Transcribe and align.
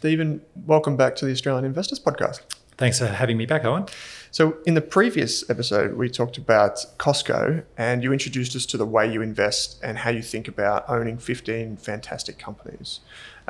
Stephen, 0.00 0.40
welcome 0.64 0.96
back 0.96 1.14
to 1.14 1.26
the 1.26 1.32
Australian 1.32 1.62
Investors 1.66 2.00
Podcast. 2.00 2.40
Thanks 2.78 2.98
for 3.00 3.06
having 3.06 3.36
me 3.36 3.44
back, 3.44 3.66
Owen. 3.66 3.84
So, 4.30 4.56
in 4.64 4.72
the 4.72 4.80
previous 4.80 5.50
episode, 5.50 5.92
we 5.92 6.08
talked 6.08 6.38
about 6.38 6.82
Costco, 6.96 7.64
and 7.76 8.02
you 8.02 8.10
introduced 8.10 8.56
us 8.56 8.64
to 8.64 8.78
the 8.78 8.86
way 8.86 9.12
you 9.12 9.20
invest 9.20 9.78
and 9.82 9.98
how 9.98 10.08
you 10.08 10.22
think 10.22 10.48
about 10.48 10.88
owning 10.88 11.18
15 11.18 11.76
fantastic 11.76 12.38
companies. 12.38 13.00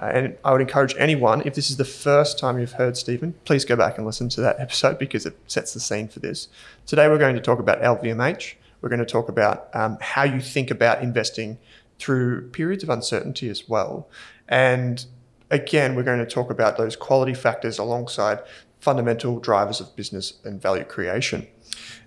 Uh, 0.03 0.07
and 0.07 0.37
I 0.45 0.51
would 0.51 0.61
encourage 0.61 0.93
anyone, 0.99 1.41
if 1.47 1.55
this 1.55 1.71
is 1.71 1.77
the 1.77 1.85
first 1.85 2.37
time 2.37 2.59
you've 2.59 2.73
heard 2.73 2.97
Stephen, 2.97 3.35
please 3.45 3.65
go 3.65 3.77
back 3.77 3.97
and 3.97 4.05
listen 4.05 4.29
to 4.31 4.41
that 4.41 4.59
episode 4.59 4.99
because 4.99 5.27
it 5.27 5.39
sets 5.47 5.73
the 5.73 5.79
scene 5.79 6.09
for 6.09 6.19
this. 6.19 6.49
Today, 6.85 7.07
we're 7.07 7.19
going 7.19 7.37
to 7.37 7.41
talk 7.41 7.61
about 7.61 7.81
LVMH. 7.81 8.55
We're 8.81 8.89
going 8.89 8.99
to 8.99 9.07
talk 9.07 9.29
about 9.29 9.69
um, 9.73 9.99
how 10.01 10.25
you 10.25 10.41
think 10.41 10.73
about 10.73 11.01
investing 11.01 11.59
through 12.01 12.51
periods 12.51 12.83
of 12.83 12.89
uncertainty 12.89 13.49
as 13.49 13.69
well. 13.69 14.09
And 14.49 15.07
again, 15.51 15.95
we're 15.95 16.03
going 16.03 16.19
to 16.19 16.27
talk 16.27 16.51
about 16.51 16.77
those 16.77 16.97
quality 16.97 17.35
factors 17.35 17.79
alongside 17.79 18.41
fundamental 18.79 19.39
drivers 19.39 19.81
of 19.81 19.95
business 19.97 20.35
and 20.45 20.61
value 20.61 20.85
creation. 20.85 21.47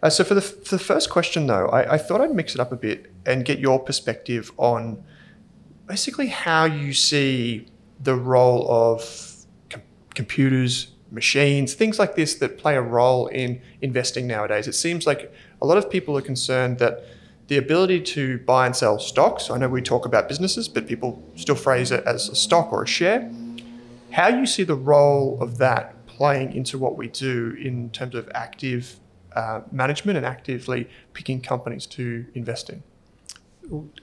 Uh, 0.01 0.09
so, 0.09 0.23
for 0.23 0.33
the, 0.33 0.41
for 0.41 0.75
the 0.75 0.83
first 0.83 1.09
question, 1.09 1.47
though, 1.47 1.67
I, 1.67 1.93
I, 1.93 1.97
thought 1.97 2.19
I'd 2.19 2.33
mix 2.33 2.55
it 2.55 2.59
up 2.59 2.71
a 2.71 2.75
bit 2.75 3.11
and 3.25 3.45
get 3.45 3.59
your 3.59 3.79
perspective 3.79 4.51
on 4.57 5.03
basically 5.87 6.27
how 6.27 6.65
you 6.65 6.93
see 6.93 7.67
the 8.01 8.15
role 8.15 8.69
of 8.69 9.45
com- 9.69 9.81
computers, 10.13 10.91
machines, 11.11 11.73
things 11.73 11.99
like 11.99 12.15
this 12.15 12.35
that 12.35 12.57
play 12.57 12.75
a 12.75 12.81
role 12.81 13.27
in 13.27 13.61
investing 13.81 14.27
nowadays. 14.27 14.67
It 14.67 14.73
seems 14.73 15.05
like 15.07 15.31
a 15.61 15.65
lot 15.65 15.77
of 15.77 15.89
people 15.89 16.17
are 16.17 16.21
concerned 16.21 16.79
that 16.79 17.05
the 17.53 17.59
ability 17.59 18.01
to 18.01 18.39
buy 18.39 18.65
and 18.65 18.75
sell 18.75 18.97
stocks. 18.97 19.51
I 19.51 19.59
know 19.59 19.69
we 19.69 19.83
talk 19.83 20.07
about 20.07 20.27
businesses, 20.27 20.67
but 20.67 20.87
people 20.87 21.21
still 21.35 21.53
phrase 21.53 21.91
it 21.91 22.03
as 22.03 22.27
a 22.27 22.35
stock 22.35 22.73
or 22.73 22.81
a 22.81 22.87
share. 22.87 23.31
How 24.09 24.29
you 24.29 24.47
see 24.47 24.63
the 24.63 24.75
role 24.75 25.37
of 25.39 25.59
that 25.59 26.07
playing 26.07 26.53
into 26.53 26.79
what 26.79 26.97
we 26.97 27.09
do 27.09 27.55
in 27.61 27.91
terms 27.91 28.15
of 28.15 28.27
active 28.33 28.99
uh, 29.35 29.61
management 29.71 30.17
and 30.17 30.25
actively 30.25 30.89
picking 31.13 31.41
companies 31.41 31.85
to 31.97 32.25
invest 32.33 32.71
in? 32.71 32.81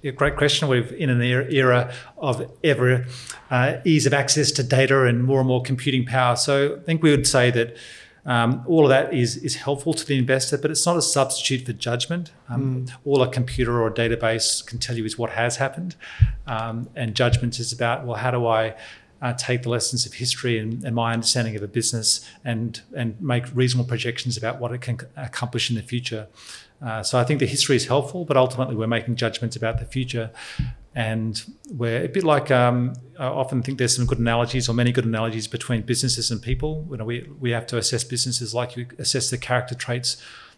A 0.05 0.13
great 0.13 0.37
question. 0.37 0.69
We're 0.69 0.85
in 0.95 1.11
an 1.11 1.21
era 1.21 1.93
of 2.19 2.53
ever 2.63 3.05
uh, 3.51 3.79
ease 3.85 4.07
of 4.07 4.15
access 4.15 4.53
to 4.53 4.63
data 4.63 5.07
and 5.07 5.25
more 5.25 5.41
and 5.41 5.49
more 5.49 5.63
computing 5.63 6.07
power. 6.07 6.37
So 6.37 6.77
I 6.77 6.85
think 6.85 7.03
we 7.03 7.11
would 7.11 7.27
say 7.27 7.51
that 7.51 7.77
um, 8.27 8.65
all 8.67 8.85
of 8.85 8.91
that 8.91 9.15
is 9.15 9.37
is 9.39 9.57
helpful 9.57 9.95
to 9.95 10.07
the 10.07 10.19
investor, 10.19 10.59
but 10.59 10.71
it's 10.71 10.85
not 10.85 10.97
a 10.97 11.03
substitute 11.03 11.65
for 11.65 11.73
judgment. 11.73 12.33
Um, 12.49 12.87
mm. 12.87 12.93
All 13.05 13.23
a 13.23 13.29
computer 13.29 13.81
or 13.81 13.87
a 13.89 13.93
database 13.93 14.65
can 14.65 14.79
tell 14.79 14.97
you 14.97 15.05
is 15.05 15.19
what 15.19 15.31
has 15.31 15.57
happened, 15.57 15.97
um, 16.47 16.89
and 16.95 17.15
judgment 17.15 17.59
is 17.59 17.73
about 17.73 18.07
well, 18.07 18.17
how 18.17 18.31
do 18.31 18.47
I 18.47 18.75
uh, 19.23 19.33
take 19.35 19.63
the 19.63 19.69
lessons 19.69 20.07
of 20.07 20.15
history 20.15 20.59
and, 20.59 20.83
and, 20.83 20.95
my 20.95 21.13
understanding 21.13 21.55
of 21.55 21.63
a 21.63 21.69
business 21.69 22.27
and 22.45 22.81
and 22.97 23.21
make 23.21 23.45
reasonable 23.55 23.89
projections 23.89 24.37
about 24.37 24.61
what 24.61 24.73
it 24.73 24.81
can 24.81 24.99
accomplish 25.17 25.71
in 25.71 25.77
the 25.77 25.83
future. 25.83 26.27
Uh, 26.83 27.03
so 27.03 27.19
I 27.19 27.25
think 27.25 27.41
the 27.41 27.47
history 27.47 27.77
is 27.77 27.87
helpful, 27.87 28.25
but 28.25 28.37
ultimately 28.37 28.75
we're 28.75 28.87
making 28.87 29.17
judgments 29.17 29.55
about 29.57 29.79
the 29.79 29.85
future. 29.85 30.31
And 30.95 31.41
we're 31.71 32.05
a 32.05 32.09
bit 32.09 32.25
like 32.25 32.51
um, 32.51 32.95
I 33.19 33.27
often 33.27 33.63
think 33.63 33.79
there's 33.79 33.95
some 33.95 34.07
good 34.07 34.19
analogies 34.19 34.69
or 34.69 34.73
many 34.73 34.91
good 34.91 35.05
analogies 35.05 35.47
between 35.47 35.83
businesses 35.83 36.31
and 36.31 36.43
people. 36.43 36.87
You 36.91 36.97
know, 36.97 37.05
we 37.05 37.29
we 37.39 37.51
have 37.51 37.67
to 37.69 37.79
assess 37.79 38.03
businesses 38.03 38.55
like 38.55 38.77
you 38.77 38.87
assess 38.99 39.31
the 39.31 39.39
character 39.39 39.75
traits 39.77 40.17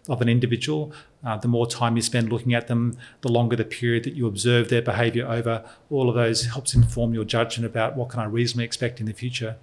of 0.09 0.21
an 0.21 0.28
individual. 0.28 0.92
Uh, 1.25 1.37
the 1.37 1.48
more 1.48 1.66
time 1.66 1.97
you 1.97 2.03
spend 2.03 2.32
looking 2.32 2.54
at 2.54 2.66
them, 2.66 2.97
the 3.21 3.31
longer 3.31 3.56
the 3.56 3.65
period 3.65 4.04
that 4.04 4.15
you 4.15 4.26
observe 4.26 4.69
their 4.69 4.82
behaviour 4.82 5.28
over. 5.28 5.65
All 5.91 6.09
of 6.09 6.15
those 6.15 6.47
helps 6.47 6.75
inform 6.75 7.15
your 7.15 7.25
judgment 7.25 7.66
about 7.66 7.97
what 7.97 8.09
can 8.09 8.21
I 8.21 8.25
reasonably 8.25 8.65
expect 8.65 9.00
in 9.00 9.06
the 9.06 9.12
future. 9.12 9.56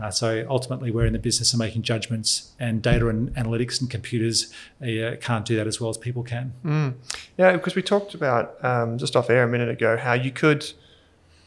Uh, 0.00 0.10
so 0.10 0.46
ultimately, 0.48 0.90
we're 0.90 1.06
in 1.06 1.12
the 1.12 1.18
business 1.18 1.52
of 1.52 1.58
making 1.58 1.82
judgments, 1.82 2.52
and 2.60 2.80
data 2.80 3.08
and 3.08 3.34
analytics 3.34 3.80
and 3.80 3.90
computers 3.90 4.52
uh, 4.82 5.16
can't 5.20 5.44
do 5.44 5.56
that 5.56 5.66
as 5.66 5.80
well 5.80 5.90
as 5.90 5.98
people 5.98 6.22
can. 6.22 6.52
Mm. 6.64 6.94
Yeah, 7.36 7.52
because 7.52 7.74
we 7.74 7.82
talked 7.82 8.14
about 8.14 8.62
um, 8.64 8.98
just 8.98 9.16
off 9.16 9.30
air 9.30 9.42
a 9.42 9.48
minute 9.48 9.68
ago 9.68 9.96
how 9.96 10.12
you 10.12 10.30
could, 10.30 10.70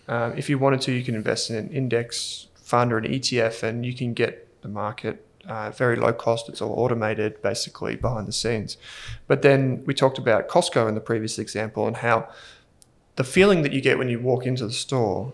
um, 0.08 0.38
if 0.38 0.50
you 0.50 0.58
wanted 0.58 0.82
to, 0.82 0.92
you 0.92 1.04
can 1.04 1.16
invest 1.16 1.50
in 1.50 1.56
an 1.56 1.70
index 1.70 2.48
fund 2.56 2.92
or 2.92 2.98
an 2.98 3.06
ETF, 3.06 3.64
and 3.64 3.86
you 3.86 3.94
can 3.94 4.14
get 4.14 4.62
the 4.62 4.68
market 4.68 5.26
uh, 5.48 5.72
very 5.72 5.96
low 5.96 6.14
cost. 6.14 6.50
It's 6.50 6.62
all 6.62 6.74
automated, 6.74 7.42
basically 7.42 7.96
behind 7.96 8.28
the 8.28 8.34
scenes. 8.34 8.78
But 9.28 9.42
then 9.42 9.84
we 9.86 9.94
talked 9.94 10.18
about 10.18 10.48
Costco 10.48 10.88
in 10.88 10.96
the 10.96 11.02
previous 11.02 11.38
example 11.40 11.88
and 11.88 11.98
how 11.98 12.30
the 13.16 13.24
feeling 13.24 13.62
that 13.62 13.72
you 13.72 13.82
get 13.82 13.98
when 13.98 14.10
you 14.10 14.20
walk 14.20 14.46
into 14.46 14.66
the 14.66 14.74
store. 14.74 15.34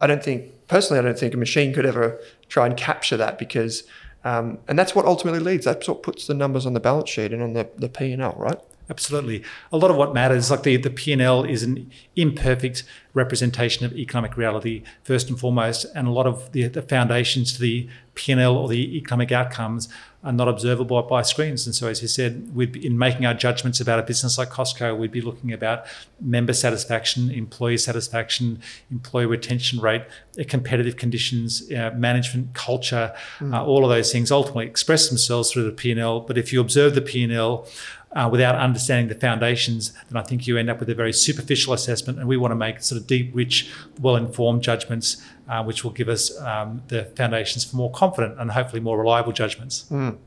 I 0.00 0.06
don't 0.06 0.24
think 0.24 0.59
personally, 0.70 1.00
I 1.00 1.02
don't 1.02 1.18
think 1.18 1.34
a 1.34 1.36
machine 1.36 1.74
could 1.74 1.84
ever 1.84 2.16
try 2.48 2.64
and 2.64 2.76
capture 2.76 3.16
that 3.16 3.38
because, 3.38 3.82
um, 4.22 4.58
and 4.68 4.78
that's 4.78 4.94
what 4.94 5.04
ultimately 5.04 5.40
leads. 5.40 5.64
That's 5.64 5.88
what 5.88 6.04
puts 6.04 6.28
the 6.28 6.34
numbers 6.34 6.64
on 6.64 6.74
the 6.74 6.80
balance 6.80 7.10
sheet 7.10 7.32
and 7.32 7.42
on 7.42 7.54
the, 7.54 7.68
the 7.76 7.88
P 7.88 8.12
and 8.12 8.22
L, 8.22 8.36
right? 8.38 8.58
Absolutely. 8.88 9.42
A 9.72 9.76
lot 9.76 9.90
of 9.90 9.96
what 9.96 10.14
matters, 10.14 10.48
like 10.48 10.62
the, 10.62 10.76
the 10.76 10.90
P&L 10.90 11.44
is 11.44 11.62
an 11.62 11.90
imperfect 12.16 12.84
representation 13.14 13.84
of 13.86 13.96
economic 13.96 14.36
reality, 14.36 14.82
first 15.04 15.28
and 15.28 15.38
foremost, 15.38 15.86
and 15.94 16.08
a 16.08 16.10
lot 16.10 16.26
of 16.26 16.50
the, 16.52 16.66
the 16.66 16.82
foundations 16.82 17.52
to 17.54 17.60
the 17.60 17.88
P&L 18.14 18.56
or 18.56 18.68
the 18.68 18.96
economic 18.96 19.30
outcomes 19.30 19.88
are 20.22 20.32
not 20.32 20.48
observable 20.48 21.00
by 21.02 21.22
screens. 21.22 21.66
And 21.66 21.74
so, 21.74 21.88
as 21.88 22.02
you 22.02 22.08
said, 22.08 22.54
we'd 22.54 22.72
be, 22.72 22.86
in 22.86 22.98
making 22.98 23.24
our 23.24 23.32
judgments 23.32 23.80
about 23.80 23.98
a 23.98 24.02
business 24.02 24.36
like 24.36 24.50
Costco, 24.50 24.98
we'd 24.98 25.10
be 25.10 25.22
looking 25.22 25.50
about 25.50 25.86
member 26.20 26.52
satisfaction, 26.52 27.30
employee 27.30 27.78
satisfaction, 27.78 28.60
employee 28.90 29.24
retention 29.24 29.80
rate, 29.80 30.02
uh, 30.38 30.44
competitive 30.46 30.96
conditions, 30.96 31.70
uh, 31.72 31.90
management 31.96 32.52
culture, 32.52 33.14
mm. 33.38 33.54
uh, 33.54 33.64
all 33.64 33.82
of 33.82 33.90
those 33.90 34.12
things 34.12 34.30
ultimately 34.30 34.66
express 34.66 35.08
themselves 35.08 35.50
through 35.50 35.64
the 35.64 35.72
P&L. 35.72 36.20
But 36.20 36.36
if 36.36 36.52
you 36.52 36.60
observe 36.60 36.94
the 36.94 37.00
P&L 37.00 37.66
uh, 38.12 38.28
without 38.30 38.56
understanding 38.56 39.08
the 39.08 39.14
foundations, 39.14 39.92
then 40.08 40.16
I 40.16 40.22
think 40.22 40.46
you 40.46 40.58
end 40.58 40.68
up 40.68 40.80
with 40.80 40.90
a 40.90 40.94
very 40.94 41.12
superficial 41.12 41.72
assessment. 41.72 42.18
And 42.18 42.26
we 42.26 42.36
want 42.36 42.50
to 42.50 42.56
make 42.56 42.82
sort 42.82 43.00
of 43.00 43.06
deep, 43.06 43.30
rich, 43.32 43.70
well 44.00 44.16
informed 44.16 44.62
judgments, 44.62 45.22
uh, 45.48 45.62
which 45.62 45.84
will 45.84 45.92
give 45.92 46.08
us 46.08 46.36
um, 46.40 46.82
the 46.88 47.04
foundations 47.16 47.64
for 47.64 47.76
more 47.76 47.90
confident 47.92 48.40
and 48.40 48.50
hopefully 48.50 48.80
more 48.80 48.98
reliable 48.98 49.32
judgments. 49.32 49.86
Mm. 49.90 50.18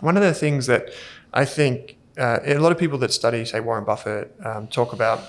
One 0.00 0.16
of 0.16 0.22
the 0.22 0.34
things 0.34 0.66
that 0.66 0.90
I 1.32 1.44
think 1.44 1.96
uh, 2.16 2.38
a 2.44 2.58
lot 2.58 2.72
of 2.72 2.78
people 2.78 2.98
that 2.98 3.12
study, 3.12 3.44
say, 3.44 3.60
Warren 3.60 3.84
Buffett, 3.84 4.34
um, 4.44 4.68
talk 4.68 4.92
about, 4.92 5.20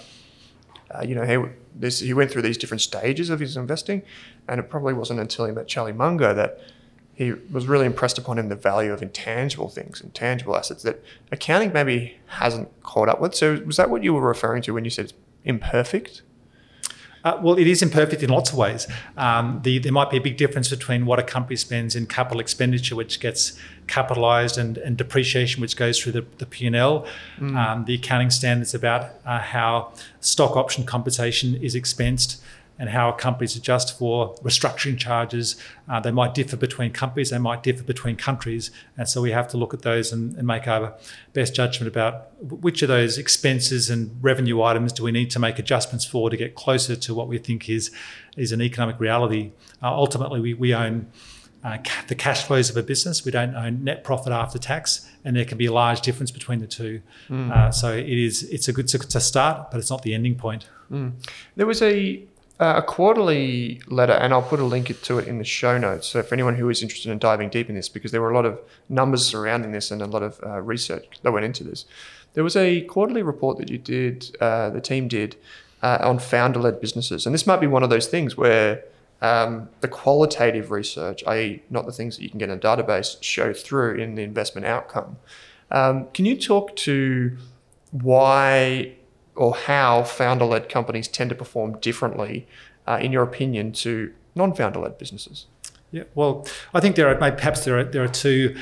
uh, 0.92 1.04
you 1.04 1.16
know, 1.16 1.24
he, 1.24 1.51
this, 1.75 2.00
he 2.00 2.13
went 2.13 2.30
through 2.30 2.42
these 2.44 2.57
different 2.57 2.81
stages 2.81 3.30
of 3.30 3.39
his 3.39 3.57
investing. 3.57 4.04
And 4.48 4.59
it 4.59 4.69
probably 4.69 4.94
wasn't 4.94 5.19
until 5.19 5.45
he 5.45 5.51
met 5.51 5.68
Charlie 5.68 5.94
Munger 5.94 6.33
that 6.33 6.59
he 7.15 7.31
was 7.51 7.68
really 7.68 7.86
impressed 7.86 8.18
upon 8.18 8.39
him 8.39 8.50
the 8.50 8.56
value 8.56 8.92
of 8.92 9.01
intangible 9.01 9.69
things, 9.69 10.01
intangible 10.01 10.57
assets 10.57 10.83
that 10.83 11.04
accounting 11.31 11.71
maybe 11.71 12.18
hasn't 12.27 12.69
caught 12.81 13.07
up 13.07 13.21
with. 13.21 13.36
So 13.36 13.62
was 13.65 13.77
that 13.77 13.89
what 13.89 14.04
you 14.04 14.13
were 14.13 14.21
referring 14.21 14.63
to 14.63 14.74
when 14.74 14.83
you 14.83 14.89
said 14.89 15.06
it's 15.06 15.13
imperfect? 15.44 16.24
Uh, 17.24 17.39
well, 17.42 17.57
it 17.57 17.68
is 17.68 17.81
imperfect 17.81 18.21
in 18.21 18.30
lots 18.30 18.51
of 18.51 18.57
ways. 18.57 18.86
Um, 19.15 19.62
the, 19.63 19.80
there 19.80 19.94
might 19.94 20.10
be 20.10 20.18
a 20.18 20.21
big 20.21 20.36
difference 20.36 20.69
between 20.69 21.06
what 21.06 21.19
a 21.19 21.24
company 21.24 21.56
spends 21.56 21.95
in 21.95 22.06
capital 22.06 22.42
expenditure, 22.42 22.98
which 22.98 23.21
gets 23.21 23.57
capitalised, 23.88 24.57
and, 24.57 24.77
and 24.77 24.98
depreciation, 24.98 25.62
which 25.62 25.77
goes 25.77 25.98
through 25.98 26.12
the, 26.12 26.25
the 26.39 26.45
P&L. 26.45 27.07
Mm. 27.39 27.56
Um, 27.56 27.86
the 27.86 27.95
accounting 27.95 28.30
standards 28.30 28.74
about 28.74 29.12
uh, 29.25 29.39
how 29.39 29.94
stock 30.19 30.57
option 30.57 30.83
compensation 30.86 31.56
is 31.56 31.75
expensed 31.75 32.42
and 32.79 32.89
how 32.89 33.11
companies 33.11 33.55
adjust 33.55 33.97
for 33.97 34.35
restructuring 34.37 34.97
charges. 34.97 35.55
Uh, 35.87 35.99
they 35.99 36.11
might 36.11 36.33
differ 36.33 36.57
between 36.57 36.91
companies, 36.91 37.29
they 37.29 37.37
might 37.37 37.61
differ 37.61 37.83
between 37.83 38.15
countries. 38.15 38.71
And 38.97 39.07
so 39.07 39.21
we 39.21 39.31
have 39.31 39.47
to 39.49 39.57
look 39.57 39.73
at 39.73 39.83
those 39.83 40.11
and, 40.11 40.35
and, 40.35 40.47
make 40.47 40.67
our 40.67 40.95
best 41.33 41.55
judgment 41.55 41.87
about 41.87 42.31
which 42.41 42.81
of 42.81 42.87
those 42.87 43.17
expenses 43.17 43.89
and 43.89 44.17
revenue 44.21 44.61
items 44.61 44.91
do 44.91 45.03
we 45.03 45.11
need 45.11 45.29
to 45.31 45.39
make 45.39 45.59
adjustments 45.59 46.03
for 46.03 46.29
to 46.29 46.37
get 46.37 46.55
closer 46.55 46.95
to 46.95 47.13
what 47.13 47.27
we 47.27 47.37
think 47.37 47.69
is, 47.69 47.91
is 48.35 48.51
an 48.51 48.61
economic 48.61 48.99
reality. 48.99 49.51
Uh, 49.81 49.93
ultimately, 49.93 50.39
we, 50.39 50.53
we 50.53 50.73
own. 50.73 51.07
Uh, 51.65 51.77
the 52.09 52.15
cash 52.15 52.43
flows 52.43 52.69
of 52.69 52.75
a 52.75 52.83
business. 52.83 53.23
We 53.23 53.31
don't 53.31 53.55
own 53.55 53.85
net 53.85 54.03
profit 54.03 54.33
after 54.33 54.59
tax, 54.59 55.09
and 55.23 55.33
there 55.33 55.45
can 55.45 55.57
be 55.57 55.67
a 55.67 55.71
large 55.71 56.01
difference 56.01 56.29
between 56.29 56.59
the 56.59 56.67
two. 56.67 57.01
Mm. 57.29 57.49
Uh, 57.49 57.71
so 57.71 57.93
it 57.93 58.05
is 58.05 58.43
it's 58.51 58.67
a 58.67 58.73
good 58.73 58.89
to 58.89 59.19
start, 59.21 59.71
but 59.71 59.77
it's 59.79 59.89
not 59.89 60.01
the 60.01 60.13
ending 60.13 60.35
point. 60.35 60.67
Mm. 60.91 61.13
There 61.55 61.65
was 61.65 61.81
a 61.81 62.25
uh, 62.59 62.75
a 62.77 62.81
quarterly 62.81 63.81
letter, 63.88 64.13
and 64.13 64.33
I'll 64.33 64.41
put 64.41 64.59
a 64.59 64.63
link 64.63 65.01
to 65.01 65.19
it 65.19 65.27
in 65.27 65.38
the 65.38 65.44
show 65.44 65.77
notes. 65.77 66.07
So 66.07 66.21
for 66.21 66.35
anyone 66.35 66.55
who 66.55 66.69
is 66.69 66.81
interested 66.81 67.11
in 67.11 67.17
diving 67.17 67.50
deep 67.50 67.69
in 67.69 67.75
this, 67.75 67.89
because 67.89 68.11
there 68.11 68.21
were 68.21 68.31
a 68.31 68.35
lot 68.35 68.45
of 68.45 68.59
numbers 68.89 69.25
surrounding 69.25 69.71
this 69.71 69.91
and 69.91 70.01
a 70.01 70.05
lot 70.05 70.23
of 70.23 70.39
uh, 70.45 70.61
research 70.61 71.05
that 71.23 71.31
went 71.31 71.45
into 71.45 71.63
this, 71.63 71.85
there 72.33 72.44
was 72.44 72.55
a 72.55 72.81
quarterly 72.81 73.23
report 73.23 73.57
that 73.57 73.69
you 73.69 73.77
did, 73.77 74.35
uh, 74.39 74.69
the 74.69 74.81
team 74.81 75.07
did, 75.07 75.35
uh, 75.81 75.97
on 76.01 76.19
founder-led 76.19 76.79
businesses, 76.79 77.25
and 77.25 77.33
this 77.33 77.47
might 77.47 77.59
be 77.59 77.67
one 77.67 77.83
of 77.83 77.89
those 77.89 78.07
things 78.07 78.38
where 78.38 78.83
um, 79.21 79.69
the 79.81 79.88
qualitative 79.88 80.69
research, 80.69 81.23
i.e., 81.27 81.63
not 81.69 81.85
the 81.85 81.91
things 81.91 82.17
that 82.17 82.23
you 82.23 82.29
can 82.29 82.39
get 82.39 82.49
in 82.49 82.57
a 82.57 82.61
database, 82.61 83.21
show 83.21 83.53
through 83.53 83.95
in 83.95 84.15
the 84.15 84.21
investment 84.21 84.67
outcome. 84.67 85.17
Um, 85.71 86.07
can 86.13 86.25
you 86.25 86.38
talk 86.38 86.75
to 86.77 87.38
why 87.91 88.95
or 89.35 89.56
how 89.56 90.03
founder 90.03 90.45
led 90.45 90.69
companies 90.69 91.07
tend 91.07 91.30
to 91.30 91.35
perform 91.35 91.80
differently, 91.80 92.47
uh, 92.88 93.00
in 93.01 93.12
your 93.12 93.24
opinion, 93.24 93.71
to 93.71 94.13
non 94.35 94.53
founder 94.53 94.80
led 94.80 94.97
businesses? 94.97 95.47
Yeah, 95.91 96.03
well, 96.15 96.47
I 96.74 96.80
think 96.80 96.95
there 96.95 97.07
are 97.07 97.31
perhaps 97.31 97.65
there 97.65 97.77
are 97.77 97.83
there 97.83 98.03
are 98.03 98.07
two 98.07 98.56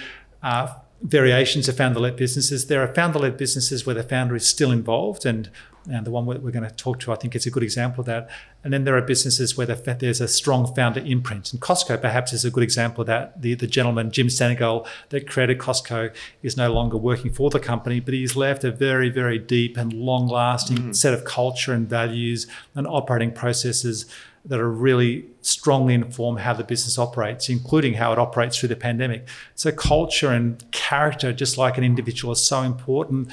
uh, 0.43 0.73
variations 1.01 1.67
of 1.67 1.77
founder 1.77 1.99
led 1.99 2.15
businesses. 2.15 2.67
There 2.67 2.81
are 2.81 2.93
founder 2.93 3.19
led 3.19 3.37
businesses 3.37 3.85
where 3.85 3.95
the 3.95 4.03
founder 4.03 4.35
is 4.35 4.45
still 4.47 4.71
involved 4.71 5.25
and 5.25 5.49
and 5.89 6.05
the 6.05 6.11
one 6.11 6.25
we're 6.25 6.51
going 6.51 6.67
to 6.67 6.75
talk 6.75 6.99
to, 7.01 7.11
I 7.11 7.15
think, 7.15 7.35
is 7.35 7.45
a 7.47 7.51
good 7.51 7.63
example 7.63 8.01
of 8.01 8.05
that. 8.05 8.29
And 8.63 8.71
then 8.71 8.83
there 8.83 8.95
are 8.95 9.01
businesses 9.01 9.57
where 9.57 9.65
the, 9.65 9.75
there's 9.99 10.21
a 10.21 10.27
strong 10.27 10.73
founder 10.75 10.99
imprint. 10.99 11.51
And 11.51 11.61
Costco, 11.61 11.99
perhaps, 11.99 12.33
is 12.33 12.45
a 12.45 12.51
good 12.51 12.63
example 12.63 13.01
of 13.01 13.07
that. 13.07 13.41
The, 13.41 13.55
the 13.55 13.65
gentleman, 13.65 14.11
Jim 14.11 14.27
Sinegal, 14.27 14.87
that 15.09 15.27
created 15.27 15.57
Costco, 15.57 16.13
is 16.43 16.55
no 16.55 16.71
longer 16.71 16.97
working 16.97 17.33
for 17.33 17.49
the 17.49 17.59
company, 17.59 17.99
but 17.99 18.13
he's 18.13 18.35
left 18.35 18.63
a 18.63 18.71
very, 18.71 19.09
very 19.09 19.39
deep 19.39 19.75
and 19.77 19.91
long 19.91 20.27
lasting 20.27 20.77
mm. 20.77 20.95
set 20.95 21.13
of 21.13 21.25
culture 21.25 21.73
and 21.73 21.89
values 21.89 22.45
and 22.75 22.85
operating 22.85 23.31
processes 23.31 24.05
that 24.45 24.59
are 24.59 24.71
really 24.71 25.25
strongly 25.41 25.93
inform 25.93 26.37
how 26.37 26.53
the 26.53 26.63
business 26.63 26.97
operates, 26.97 27.49
including 27.49 27.95
how 27.95 28.11
it 28.11 28.19
operates 28.19 28.57
through 28.57 28.69
the 28.69 28.75
pandemic. 28.75 29.27
So, 29.55 29.71
culture 29.71 30.31
and 30.31 30.63
character, 30.71 31.31
just 31.31 31.57
like 31.57 31.77
an 31.77 31.83
individual, 31.83 32.33
is 32.33 32.43
so 32.43 32.61
important 32.61 33.31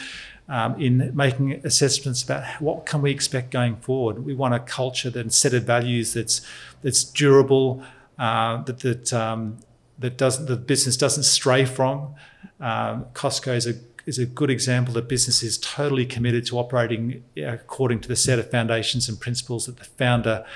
um, 0.49 0.81
in 0.81 1.15
making 1.15 1.53
assessments 1.65 2.23
about 2.23 2.45
what 2.61 2.87
can 2.87 3.03
we 3.03 3.11
expect 3.11 3.50
going 3.50 3.77
forward. 3.77 4.25
We 4.25 4.35
want 4.35 4.55
a 4.55 4.61
culture 4.61 5.11
that 5.11 5.33
set 5.33 5.55
of 5.55 5.65
values 5.65 6.15
that's 6.15 6.41
that's 6.83 7.05
durable, 7.05 7.85
uh, 8.19 8.62
that 8.62 8.81
that 8.81 9.12
um, 9.12 9.59
that 9.99 10.17
doesn't 10.17 10.47
the 10.47 10.56
business 10.56 10.97
doesn't 10.97 11.25
stray 11.25 11.65
from. 11.65 12.15
Um, 12.61 13.06
Costco 13.12 13.55
is 13.55 13.67
a 13.67 13.75
is 14.06 14.19
a 14.19 14.25
good 14.25 14.50
example 14.50 14.95
that 14.95 15.06
business 15.06 15.43
is 15.43 15.59
totally 15.59 16.06
committed 16.06 16.47
to 16.47 16.59
operating 16.59 17.23
according 17.37 18.00
to 18.00 18.09
the 18.09 18.17
set 18.17 18.39
of 18.39 18.50
foundations 18.50 19.06
and 19.06 19.21
principles 19.21 19.67
that 19.67 19.77
the 19.77 19.85
founder 19.85 20.47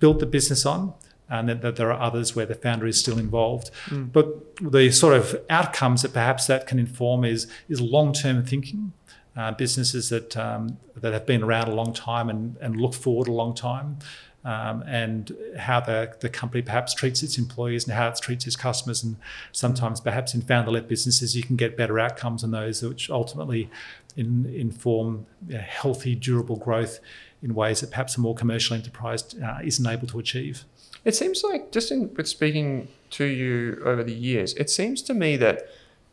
built 0.00 0.18
the 0.18 0.26
business 0.26 0.64
on 0.64 0.94
and 1.28 1.48
that, 1.48 1.76
there 1.76 1.90
are 1.90 2.00
others 2.00 2.36
where 2.36 2.44
the 2.44 2.54
founder 2.54 2.86
is 2.86 2.98
still 2.98 3.18
involved. 3.18 3.70
Mm. 3.86 4.12
But 4.12 4.56
the 4.60 4.90
sort 4.90 5.14
of 5.14 5.40
outcomes 5.48 6.02
that 6.02 6.12
perhaps 6.12 6.46
that 6.46 6.66
can 6.66 6.78
inform 6.78 7.24
is 7.24 7.46
is 7.68 7.80
long 7.80 8.12
term 8.12 8.44
thinking 8.44 8.92
uh, 9.36 9.52
businesses 9.52 10.08
that 10.08 10.36
um, 10.36 10.78
that 10.96 11.12
have 11.12 11.26
been 11.26 11.42
around 11.42 11.68
a 11.68 11.74
long 11.74 11.92
time 11.92 12.28
and, 12.28 12.56
and 12.60 12.80
look 12.80 12.94
forward 12.94 13.28
a 13.28 13.32
long 13.32 13.54
time, 13.54 13.98
um, 14.44 14.82
and 14.86 15.34
how 15.58 15.80
the, 15.80 16.14
the 16.20 16.28
company 16.28 16.62
perhaps 16.62 16.94
treats 16.94 17.22
its 17.22 17.38
employees 17.38 17.84
and 17.84 17.94
how 17.94 18.08
it 18.08 18.18
treats 18.20 18.46
its 18.46 18.56
customers. 18.56 19.02
And 19.02 19.16
sometimes, 19.52 20.00
perhaps 20.00 20.34
in 20.34 20.42
founder-led 20.42 20.88
businesses, 20.88 21.34
you 21.36 21.42
can 21.42 21.56
get 21.56 21.76
better 21.76 21.98
outcomes 21.98 22.42
than 22.42 22.50
those, 22.50 22.82
which 22.82 23.10
ultimately 23.10 23.70
in, 24.16 24.46
inform 24.46 25.26
you 25.48 25.54
know, 25.54 25.60
healthy, 25.60 26.14
durable 26.14 26.56
growth 26.56 27.00
in 27.42 27.54
ways 27.54 27.80
that 27.80 27.90
perhaps 27.90 28.16
a 28.16 28.20
more 28.20 28.34
commercial 28.34 28.76
enterprise 28.76 29.34
uh, 29.42 29.58
isn't 29.64 29.86
able 29.86 30.06
to 30.06 30.18
achieve. 30.18 30.64
It 31.04 31.16
seems 31.16 31.42
like, 31.42 31.72
just 31.72 31.90
in 31.90 32.14
with 32.14 32.28
speaking 32.28 32.88
to 33.10 33.24
you 33.24 33.82
over 33.84 34.04
the 34.04 34.14
years, 34.14 34.54
it 34.54 34.70
seems 34.70 35.02
to 35.02 35.14
me 35.14 35.36
that 35.38 35.66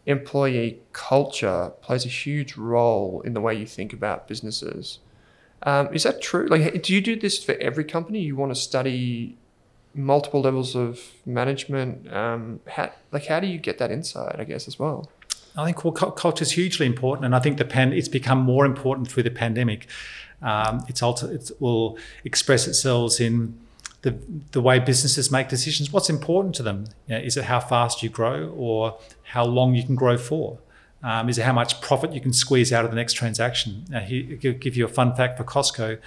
employee 0.09 0.81
culture 0.91 1.71
plays 1.81 2.03
a 2.03 2.09
huge 2.09 2.57
role 2.57 3.21
in 3.21 3.33
the 3.33 3.41
way 3.41 3.53
you 3.53 3.67
think 3.67 3.93
about 3.93 4.27
businesses. 4.27 4.99
Um, 5.63 5.93
is 5.93 6.03
that 6.03 6.21
true? 6.21 6.47
Like, 6.47 6.81
do 6.81 6.93
you 6.93 6.99
do 6.99 7.15
this 7.15 7.43
for 7.43 7.53
every 7.55 7.83
company? 7.83 8.19
You 8.19 8.35
want 8.35 8.51
to 8.53 8.59
study 8.59 9.37
multiple 9.93 10.41
levels 10.41 10.75
of 10.75 10.99
management? 11.25 12.11
Um, 12.11 12.59
how, 12.67 12.91
like, 13.11 13.27
how 13.27 13.39
do 13.39 13.47
you 13.47 13.59
get 13.59 13.77
that 13.77 13.91
insight? 13.91 14.39
I 14.39 14.45
guess 14.45 14.67
as 14.67 14.79
well. 14.79 15.09
I 15.55 15.65
think 15.65 15.83
well, 15.83 15.93
culture 15.93 16.43
is 16.43 16.51
hugely 16.51 16.85
important, 16.85 17.25
and 17.25 17.35
I 17.35 17.39
think 17.39 17.57
the 17.57 17.65
pan 17.65 17.93
it's 17.93 18.07
become 18.07 18.39
more 18.39 18.65
important 18.65 19.11
through 19.11 19.23
the 19.23 19.31
pandemic. 19.31 19.87
Um, 20.41 20.85
it's 20.87 21.03
also 21.03 21.29
it 21.29 21.51
will 21.59 21.97
express 22.23 22.67
itself 22.67 23.19
in 23.21 23.59
the, 24.01 24.17
the 24.51 24.61
way 24.61 24.79
businesses 24.79 25.31
make 25.31 25.49
decisions. 25.49 25.91
What's 25.91 26.09
important 26.09 26.55
to 26.55 26.63
them? 26.63 26.85
You 27.07 27.15
know, 27.15 27.21
is 27.21 27.37
it 27.37 27.45
how 27.45 27.59
fast 27.59 28.01
you 28.01 28.09
grow 28.09 28.49
or 28.55 28.97
how 29.23 29.45
long 29.45 29.75
you 29.75 29.83
can 29.83 29.95
grow 29.95 30.17
for? 30.17 30.59
Um, 31.01 31.29
is 31.29 31.37
it 31.37 31.43
how 31.43 31.53
much 31.53 31.81
profit 31.81 32.13
you 32.13 32.21
can 32.21 32.33
squeeze 32.33 32.73
out 32.73 32.85
of 32.85 32.91
the 32.91 32.97
next 32.97 33.13
transaction? 33.13 33.85
Now, 33.89 33.99
here, 34.01 34.53
give 34.53 34.75
you 34.75 34.85
a 34.85 34.89
fun 34.89 35.15
fact 35.15 35.37
for 35.37 35.43
Costco. 35.43 35.99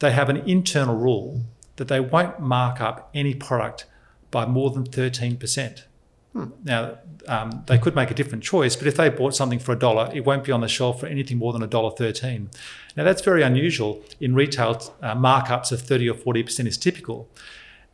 They 0.00 0.12
have 0.12 0.28
an 0.28 0.38
internal 0.38 0.96
rule 0.96 1.42
that 1.76 1.88
they 1.88 2.00
won't 2.00 2.40
mark 2.40 2.80
up 2.80 3.10
any 3.14 3.34
product 3.34 3.86
by 4.30 4.46
more 4.46 4.70
than 4.70 4.84
13%. 4.84 5.84
Hmm. 6.34 6.46
Now, 6.64 6.98
um, 7.28 7.62
they 7.66 7.78
could 7.78 7.94
make 7.94 8.10
a 8.10 8.14
different 8.14 8.44
choice, 8.44 8.76
but 8.76 8.86
if 8.86 8.96
they 8.96 9.08
bought 9.08 9.34
something 9.34 9.60
for 9.60 9.72
a 9.72 9.78
dollar, 9.78 10.10
it 10.12 10.24
won't 10.26 10.44
be 10.44 10.52
on 10.52 10.60
the 10.60 10.68
shelf 10.68 11.00
for 11.00 11.06
anything 11.06 11.38
more 11.38 11.52
than 11.52 11.62
a 11.62 11.66
dollar 11.66 11.90
thirteen. 11.92 12.50
Now, 12.96 13.04
that's 13.04 13.22
very 13.22 13.42
unusual. 13.42 14.02
In 14.20 14.34
retail, 14.34 14.82
uh, 15.00 15.14
markups 15.14 15.72
of 15.72 15.80
30 15.80 16.10
or 16.10 16.14
40% 16.14 16.66
is 16.66 16.76
typical. 16.76 17.28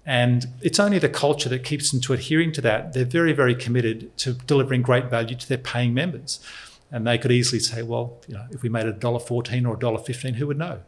And 0.05 0.47
it's 0.61 0.81
only 0.81 0.99
the 0.99 1.09
culture 1.09 1.49
that 1.49 1.65
keeps 1.65 1.91
them 1.91 2.01
to 2.03 2.13
adhering 2.13 2.53
to 2.53 2.61
that. 2.63 2.93
They're 2.93 3.05
very, 3.05 3.33
very 3.33 3.55
committed 3.55 4.17
to 4.19 4.35
delivering 4.35 4.83
great 4.83 5.07
value 5.07 5.37
to 5.37 5.49
their 5.49 5.59
paying 5.59 5.95
members. 5.95 6.41
And 6.91 7.07
they 7.07 7.19
could 7.19 7.31
easily 7.31 7.61
say, 7.61 7.83
well, 7.83 8.19
you 8.27 8.35
know, 8.35 8.47
if 8.51 8.63
we 8.63 8.69
made 8.69 8.87
it 8.87 8.99
$1.14 8.99 9.69
or 9.69 9.75
a 9.75 9.79
dollar 9.79 9.99
fifteen, 9.99 10.35
who 10.35 10.47
would 10.49 10.59
know? 10.59 10.81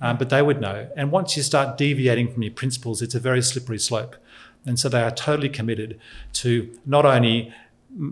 Um, 0.00 0.18
but 0.18 0.30
they 0.30 0.42
would 0.42 0.60
know. 0.60 0.88
And 0.96 1.10
once 1.10 1.36
you 1.36 1.42
start 1.42 1.78
deviating 1.78 2.32
from 2.32 2.42
your 2.42 2.52
principles, 2.52 3.00
it's 3.02 3.14
a 3.14 3.20
very 3.20 3.42
slippery 3.42 3.78
slope. 3.78 4.16
And 4.68 4.78
so 4.78 4.88
they 4.88 5.02
are 5.02 5.10
totally 5.10 5.48
committed 5.48 5.98
to 6.34 6.78
not 6.84 7.04
only 7.04 7.52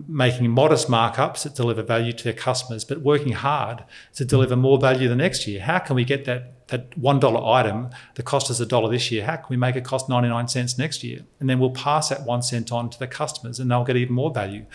making 0.07 0.49
modest 0.49 0.87
markups 0.89 1.43
that 1.43 1.55
deliver 1.55 1.83
value 1.83 2.11
to 2.11 2.23
their 2.23 2.33
customers, 2.33 2.83
but 2.83 3.01
working 3.01 3.33
hard 3.33 3.83
to 4.15 4.25
deliver 4.25 4.55
more 4.55 4.79
value 4.79 5.07
the 5.07 5.15
next 5.15 5.47
year. 5.47 5.61
How 5.61 5.79
can 5.79 5.95
we 5.95 6.03
get 6.03 6.25
that 6.25 6.53
that 6.67 6.97
one 6.97 7.19
dollar 7.19 7.41
item 7.59 7.89
that 8.15 8.23
cost 8.23 8.51
us 8.51 8.59
a 8.59 8.65
dollar 8.65 8.89
this 8.89 9.11
year? 9.11 9.23
How 9.23 9.37
can 9.37 9.45
we 9.49 9.57
make 9.57 9.75
it 9.75 9.85
cost 9.85 10.09
ninety 10.09 10.29
nine 10.29 10.47
cents 10.47 10.77
next 10.77 11.03
year? 11.03 11.19
And 11.39 11.49
then 11.49 11.59
we'll 11.59 11.71
pass 11.71 12.09
that 12.09 12.25
one 12.25 12.41
cent 12.41 12.71
on 12.71 12.89
to 12.89 12.99
the 12.99 13.07
customers, 13.07 13.59
and 13.59 13.69
they'll 13.69 13.85
get 13.85 13.95
even 13.95 14.15
more 14.15 14.33
value. 14.33 14.65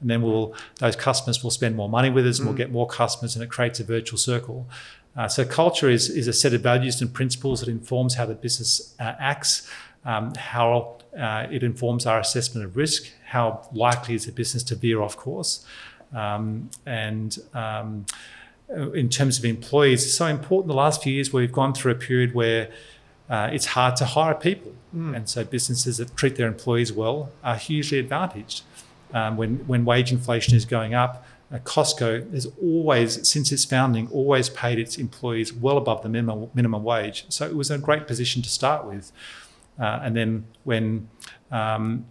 And 0.00 0.10
then 0.10 0.22
we'll 0.22 0.54
those 0.76 0.96
customers 0.96 1.42
will 1.42 1.52
spend 1.52 1.76
more 1.76 1.88
money 1.88 2.10
with 2.10 2.26
us, 2.26 2.38
and 2.38 2.44
mm. 2.44 2.50
we'll 2.50 2.58
get 2.58 2.72
more 2.72 2.86
customers, 2.86 3.36
and 3.36 3.44
it 3.44 3.50
creates 3.50 3.80
a 3.80 3.84
virtual 3.84 4.18
circle. 4.18 4.68
Uh, 5.16 5.28
so 5.28 5.44
culture 5.44 5.88
is 5.88 6.10
is 6.10 6.28
a 6.28 6.32
set 6.32 6.52
of 6.52 6.60
values 6.60 7.00
and 7.00 7.14
principles 7.14 7.60
that 7.60 7.68
informs 7.68 8.14
how 8.14 8.26
the 8.26 8.34
business 8.34 8.94
uh, 9.00 9.14
acts, 9.18 9.70
um, 10.04 10.34
how 10.34 10.97
uh, 11.16 11.46
it 11.50 11.62
informs 11.62 12.06
our 12.06 12.18
assessment 12.18 12.66
of 12.66 12.76
risk, 12.76 13.12
how 13.26 13.68
likely 13.72 14.14
is 14.14 14.26
a 14.26 14.32
business 14.32 14.62
to 14.64 14.74
veer 14.74 15.00
off 15.00 15.16
course. 15.16 15.64
Um, 16.14 16.70
and 16.86 17.38
um, 17.54 18.06
in 18.94 19.08
terms 19.08 19.38
of 19.38 19.44
employees, 19.44 20.04
it's 20.04 20.14
so 20.14 20.26
important 20.26 20.68
the 20.68 20.74
last 20.74 21.02
few 21.02 21.12
years 21.12 21.32
we've 21.32 21.52
gone 21.52 21.72
through 21.74 21.92
a 21.92 21.96
period 21.96 22.34
where 22.34 22.70
uh, 23.30 23.48
it's 23.52 23.66
hard 23.66 23.96
to 23.96 24.04
hire 24.04 24.34
people. 24.34 24.72
Mm. 24.96 25.16
And 25.16 25.28
so 25.28 25.44
businesses 25.44 25.98
that 25.98 26.16
treat 26.16 26.36
their 26.36 26.48
employees 26.48 26.92
well 26.92 27.30
are 27.44 27.56
hugely 27.56 27.98
advantaged. 27.98 28.62
um, 29.12 29.36
when 29.36 29.66
when 29.66 29.84
wage 29.84 30.12
inflation 30.12 30.56
is 30.56 30.64
going 30.64 30.94
up. 30.94 31.24
Uh, 31.50 31.58
Costco 31.58 32.30
has 32.34 32.46
always, 32.60 33.26
since 33.26 33.50
its 33.52 33.64
founding, 33.64 34.06
always 34.10 34.50
paid 34.50 34.78
its 34.78 34.98
employees 34.98 35.50
well 35.50 35.78
above 35.78 36.02
the 36.02 36.08
minimum 36.08 36.50
minimum 36.54 36.84
wage. 36.84 37.24
So 37.28 37.46
it 37.46 37.56
was 37.56 37.70
a 37.70 37.78
great 37.78 38.06
position 38.06 38.42
to 38.42 38.48
start 38.48 38.86
with. 38.86 39.12
Uh, 39.78 40.00
and 40.02 40.16
then 40.16 40.44
when 40.64 41.08
um, 41.50 42.06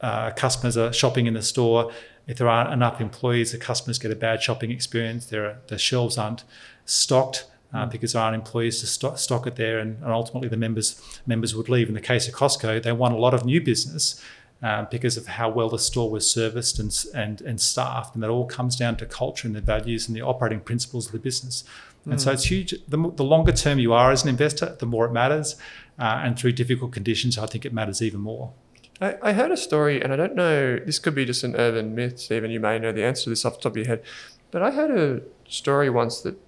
uh, 0.00 0.30
customers 0.32 0.76
are 0.76 0.92
shopping 0.92 1.26
in 1.26 1.34
the 1.34 1.42
store, 1.42 1.92
if 2.26 2.38
there 2.38 2.48
aren't 2.48 2.72
enough 2.72 3.00
employees, 3.00 3.52
the 3.52 3.58
customers 3.58 3.98
get 3.98 4.10
a 4.10 4.16
bad 4.16 4.42
shopping 4.42 4.70
experience. 4.70 5.26
There, 5.26 5.58
the 5.68 5.78
shelves 5.78 6.16
aren't 6.16 6.44
stocked 6.84 7.46
uh, 7.72 7.86
because 7.86 8.12
there 8.12 8.22
aren't 8.22 8.34
employees 8.34 8.80
to 8.80 8.86
stock, 8.86 9.18
stock 9.18 9.46
it 9.46 9.56
there, 9.56 9.78
and, 9.78 9.96
and, 10.02 10.10
ultimately 10.10 10.48
the 10.48 10.56
members 10.56 11.00
members 11.26 11.54
would 11.54 11.68
leave. 11.68 11.88
In 11.88 11.94
the 11.94 12.00
case 12.00 12.28
of 12.28 12.34
Costco, 12.34 12.82
they 12.82 12.92
won 12.92 13.12
a 13.12 13.18
lot 13.18 13.34
of 13.34 13.44
new 13.44 13.60
business 13.60 14.22
uh, 14.62 14.84
because 14.86 15.16
of 15.16 15.26
how 15.26 15.50
well 15.50 15.68
the 15.68 15.78
store 15.78 16.10
was 16.10 16.30
serviced 16.30 16.78
and, 16.78 17.04
and 17.14 17.40
and 17.42 17.60
staffed, 17.60 18.14
and 18.14 18.22
that 18.22 18.30
all 18.30 18.46
comes 18.46 18.76
down 18.76 18.96
to 18.96 19.06
culture 19.06 19.46
and 19.46 19.54
the 19.54 19.60
values 19.60 20.08
and 20.08 20.16
the 20.16 20.22
operating 20.22 20.60
principles 20.60 21.06
of 21.06 21.12
the 21.12 21.18
business. 21.18 21.64
And 22.04 22.14
mm. 22.14 22.20
so 22.20 22.32
it's 22.32 22.44
huge. 22.44 22.74
The, 22.86 22.96
the, 23.16 23.24
longer 23.24 23.52
term 23.52 23.78
you 23.78 23.92
are 23.94 24.12
as 24.12 24.22
an 24.24 24.28
investor, 24.28 24.76
the 24.78 24.86
more 24.86 25.06
it 25.06 25.12
matters, 25.12 25.56
uh, 25.98 26.20
and 26.24 26.38
through 26.38 26.52
difficult 26.52 26.92
conditions, 26.92 27.38
I 27.38 27.46
think 27.46 27.64
it 27.64 27.72
matters 27.72 28.02
even 28.02 28.20
more. 28.20 28.52
I, 29.00 29.16
I 29.22 29.32
heard 29.32 29.50
a 29.50 29.56
story, 29.56 30.00
and 30.00 30.12
I 30.12 30.16
don't 30.16 30.34
know. 30.34 30.78
This 30.78 30.98
could 30.98 31.14
be 31.14 31.24
just 31.24 31.44
an 31.44 31.56
urban 31.56 31.94
myth, 31.94 32.20
Stephen. 32.20 32.50
You 32.50 32.60
may 32.60 32.78
know 32.78 32.92
the 32.92 33.04
answer 33.04 33.24
to 33.24 33.30
this 33.30 33.44
off 33.44 33.56
the 33.56 33.62
top 33.62 33.72
of 33.72 33.76
your 33.78 33.86
head, 33.86 34.02
but 34.50 34.62
I 34.62 34.70
heard 34.70 34.90
a 34.90 35.22
story 35.50 35.90
once 35.90 36.20
that 36.20 36.38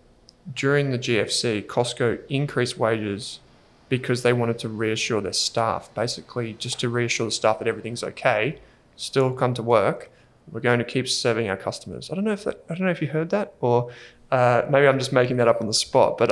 during 0.54 0.90
the 0.90 0.98
GFC, 0.98 1.66
Costco 1.66 2.20
increased 2.28 2.78
wages 2.78 3.40
because 3.88 4.22
they 4.22 4.32
wanted 4.32 4.58
to 4.60 4.68
reassure 4.68 5.20
their 5.20 5.32
staff, 5.32 5.90
basically 5.94 6.54
just 6.54 6.80
to 6.80 6.88
reassure 6.88 7.26
the 7.26 7.32
staff 7.32 7.58
that 7.58 7.68
everything's 7.68 8.02
okay, 8.02 8.58
still 8.96 9.32
come 9.32 9.54
to 9.54 9.62
work. 9.62 10.10
We're 10.50 10.60
going 10.60 10.78
to 10.78 10.84
keep 10.84 11.08
serving 11.08 11.48
our 11.48 11.56
customers. 11.56 12.10
I 12.10 12.14
don't 12.14 12.24
know 12.24 12.32
if 12.32 12.44
that, 12.44 12.64
I 12.70 12.74
don't 12.74 12.86
know 12.86 12.92
if 12.92 13.02
you 13.02 13.08
heard 13.08 13.30
that, 13.30 13.54
or 13.60 13.90
uh, 14.36 14.66
maybe 14.68 14.86
I'm 14.86 14.98
just 14.98 15.14
making 15.14 15.38
that 15.38 15.48
up 15.48 15.62
on 15.62 15.66
the 15.66 15.72
spot. 15.72 16.18
But 16.18 16.30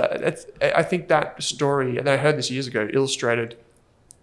I, 0.62 0.72
I 0.80 0.82
think 0.82 1.08
that 1.08 1.42
story, 1.42 1.96
and 1.96 2.06
I 2.06 2.18
heard 2.18 2.36
this 2.36 2.50
years 2.50 2.66
ago, 2.66 2.86
illustrated 2.92 3.56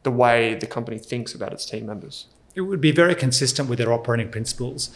the 0.04 0.12
way 0.12 0.54
the 0.54 0.68
company 0.68 1.00
thinks 1.00 1.34
about 1.34 1.52
its 1.52 1.66
team 1.66 1.88
members. 1.88 2.28
It 2.54 2.62
would 2.62 2.82
be 2.82 2.92
very 2.92 3.16
consistent 3.16 3.70
with 3.70 3.80
their 3.80 3.92
operating 3.92 4.30
principles. 4.30 4.92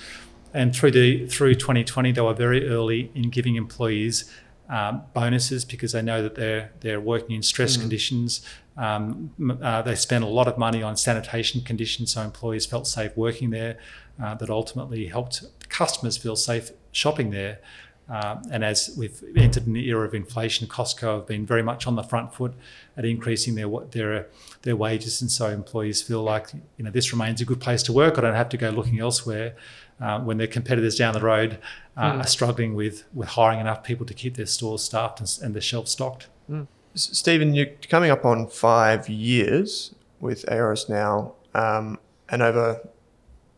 And 0.53 0.75
through 0.75 0.91
the 0.91 1.25
through 1.27 1.55
2020, 1.55 2.11
they 2.11 2.21
were 2.21 2.35
very 2.35 2.69
early 2.69 3.11
in 3.15 3.31
giving 3.31 3.55
employees 3.55 4.31
um, 4.69 5.03
bonuses 5.13 5.65
because 5.65 5.91
they 5.91 6.03
know 6.03 6.21
that 6.21 6.35
they're 6.35 6.71
they're 6.81 7.01
working 7.01 7.35
in 7.35 7.41
stress 7.41 7.77
mm. 7.77 7.81
conditions. 7.81 8.45
Um, 8.77 9.31
uh, 9.63 9.81
they 9.81 9.95
spend 9.95 10.23
a 10.23 10.27
lot 10.27 10.47
of 10.47 10.57
money 10.59 10.83
on 10.83 10.95
sanitation 10.95 11.61
conditions, 11.61 12.13
so 12.13 12.21
employees 12.21 12.67
felt 12.67 12.85
safe 12.85 13.17
working 13.17 13.49
there. 13.49 13.79
Uh, 14.21 14.33
that 14.35 14.49
ultimately 14.49 15.07
helped 15.07 15.43
customers 15.67 16.15
feel 16.15 16.37
safe 16.37 16.71
shopping 16.93 17.31
there. 17.31 17.59
Uh, 18.07 18.37
and 18.51 18.63
as 18.63 18.93
we've 18.97 19.23
entered 19.35 19.65
an 19.65 19.75
era 19.75 20.05
of 20.05 20.13
inflation, 20.13 20.67
Costco 20.67 21.17
have 21.17 21.27
been 21.27 21.45
very 21.45 21.63
much 21.63 21.87
on 21.87 21.95
the 21.95 22.03
front 22.03 22.33
foot 22.33 22.53
at 22.95 23.03
increasing 23.03 23.55
their 23.55 23.67
their 23.91 24.27
their 24.61 24.75
wages, 24.75 25.21
and 25.21 25.31
so 25.31 25.49
employees 25.49 26.03
feel 26.03 26.21
like 26.21 26.49
you 26.77 26.83
know 26.83 26.91
this 26.91 27.11
remains 27.11 27.41
a 27.41 27.45
good 27.45 27.59
place 27.59 27.81
to 27.83 27.93
work. 27.93 28.17
I 28.17 28.21
don't 28.21 28.35
have 28.35 28.49
to 28.49 28.57
go 28.57 28.69
looking 28.69 28.99
elsewhere 28.99 29.55
uh, 29.99 30.19
when 30.19 30.37
their 30.37 30.47
competitors 30.47 30.95
down 30.95 31.13
the 31.13 31.21
road 31.21 31.57
uh, 31.97 32.11
mm. 32.11 32.23
are 32.23 32.27
struggling 32.27 32.75
with 32.75 33.05
with 33.13 33.29
hiring 33.29 33.59
enough 33.59 33.83
people 33.83 34.05
to 34.05 34.13
keep 34.13 34.35
their 34.35 34.45
stores 34.45 34.83
staffed 34.83 35.19
and, 35.19 35.39
and 35.41 35.55
the 35.55 35.61
shelves 35.61 35.91
stocked. 35.91 36.27
Mm. 36.49 36.67
Stephen, 36.93 37.55
you're 37.55 37.71
coming 37.89 38.11
up 38.11 38.23
on 38.23 38.47
five 38.47 39.09
years 39.09 39.95
with 40.19 40.45
Aoris 40.47 40.87
now, 40.87 41.33
um, 41.55 41.97
and 42.29 42.43
over 42.43 42.87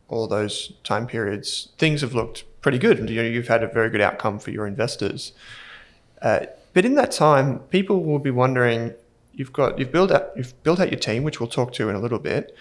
all 0.07 0.25
those 0.27 0.71
time 0.85 1.05
periods, 1.05 1.69
things 1.77 1.99
have 1.99 2.13
looked 2.13 2.45
pretty 2.67 2.79
good. 2.79 3.09
You 3.09 3.23
know, 3.23 3.29
you've 3.29 3.47
had 3.47 3.63
a 3.63 3.67
very 3.67 3.89
good 3.89 4.01
outcome 4.01 4.39
for 4.39 4.51
your 4.51 4.67
investors. 4.67 5.31
Uh, 6.21 6.47
but 6.73 6.83
in 6.83 6.95
that 6.95 7.13
time, 7.13 7.59
people 7.69 8.03
will 8.03 8.19
be 8.19 8.29
wondering, 8.29 8.93
you've 9.31 9.53
got 9.53 9.79
you've 9.79 9.93
built 9.93 10.11
out 10.11 10.31
you've 10.35 10.61
built 10.63 10.81
out 10.81 10.91
your 10.91 10.99
team, 10.99 11.23
which 11.23 11.39
we'll 11.39 11.47
talk 11.47 11.71
to 11.75 11.87
in 11.87 11.95
a 11.95 12.01
little 12.01 12.19
bit, 12.19 12.53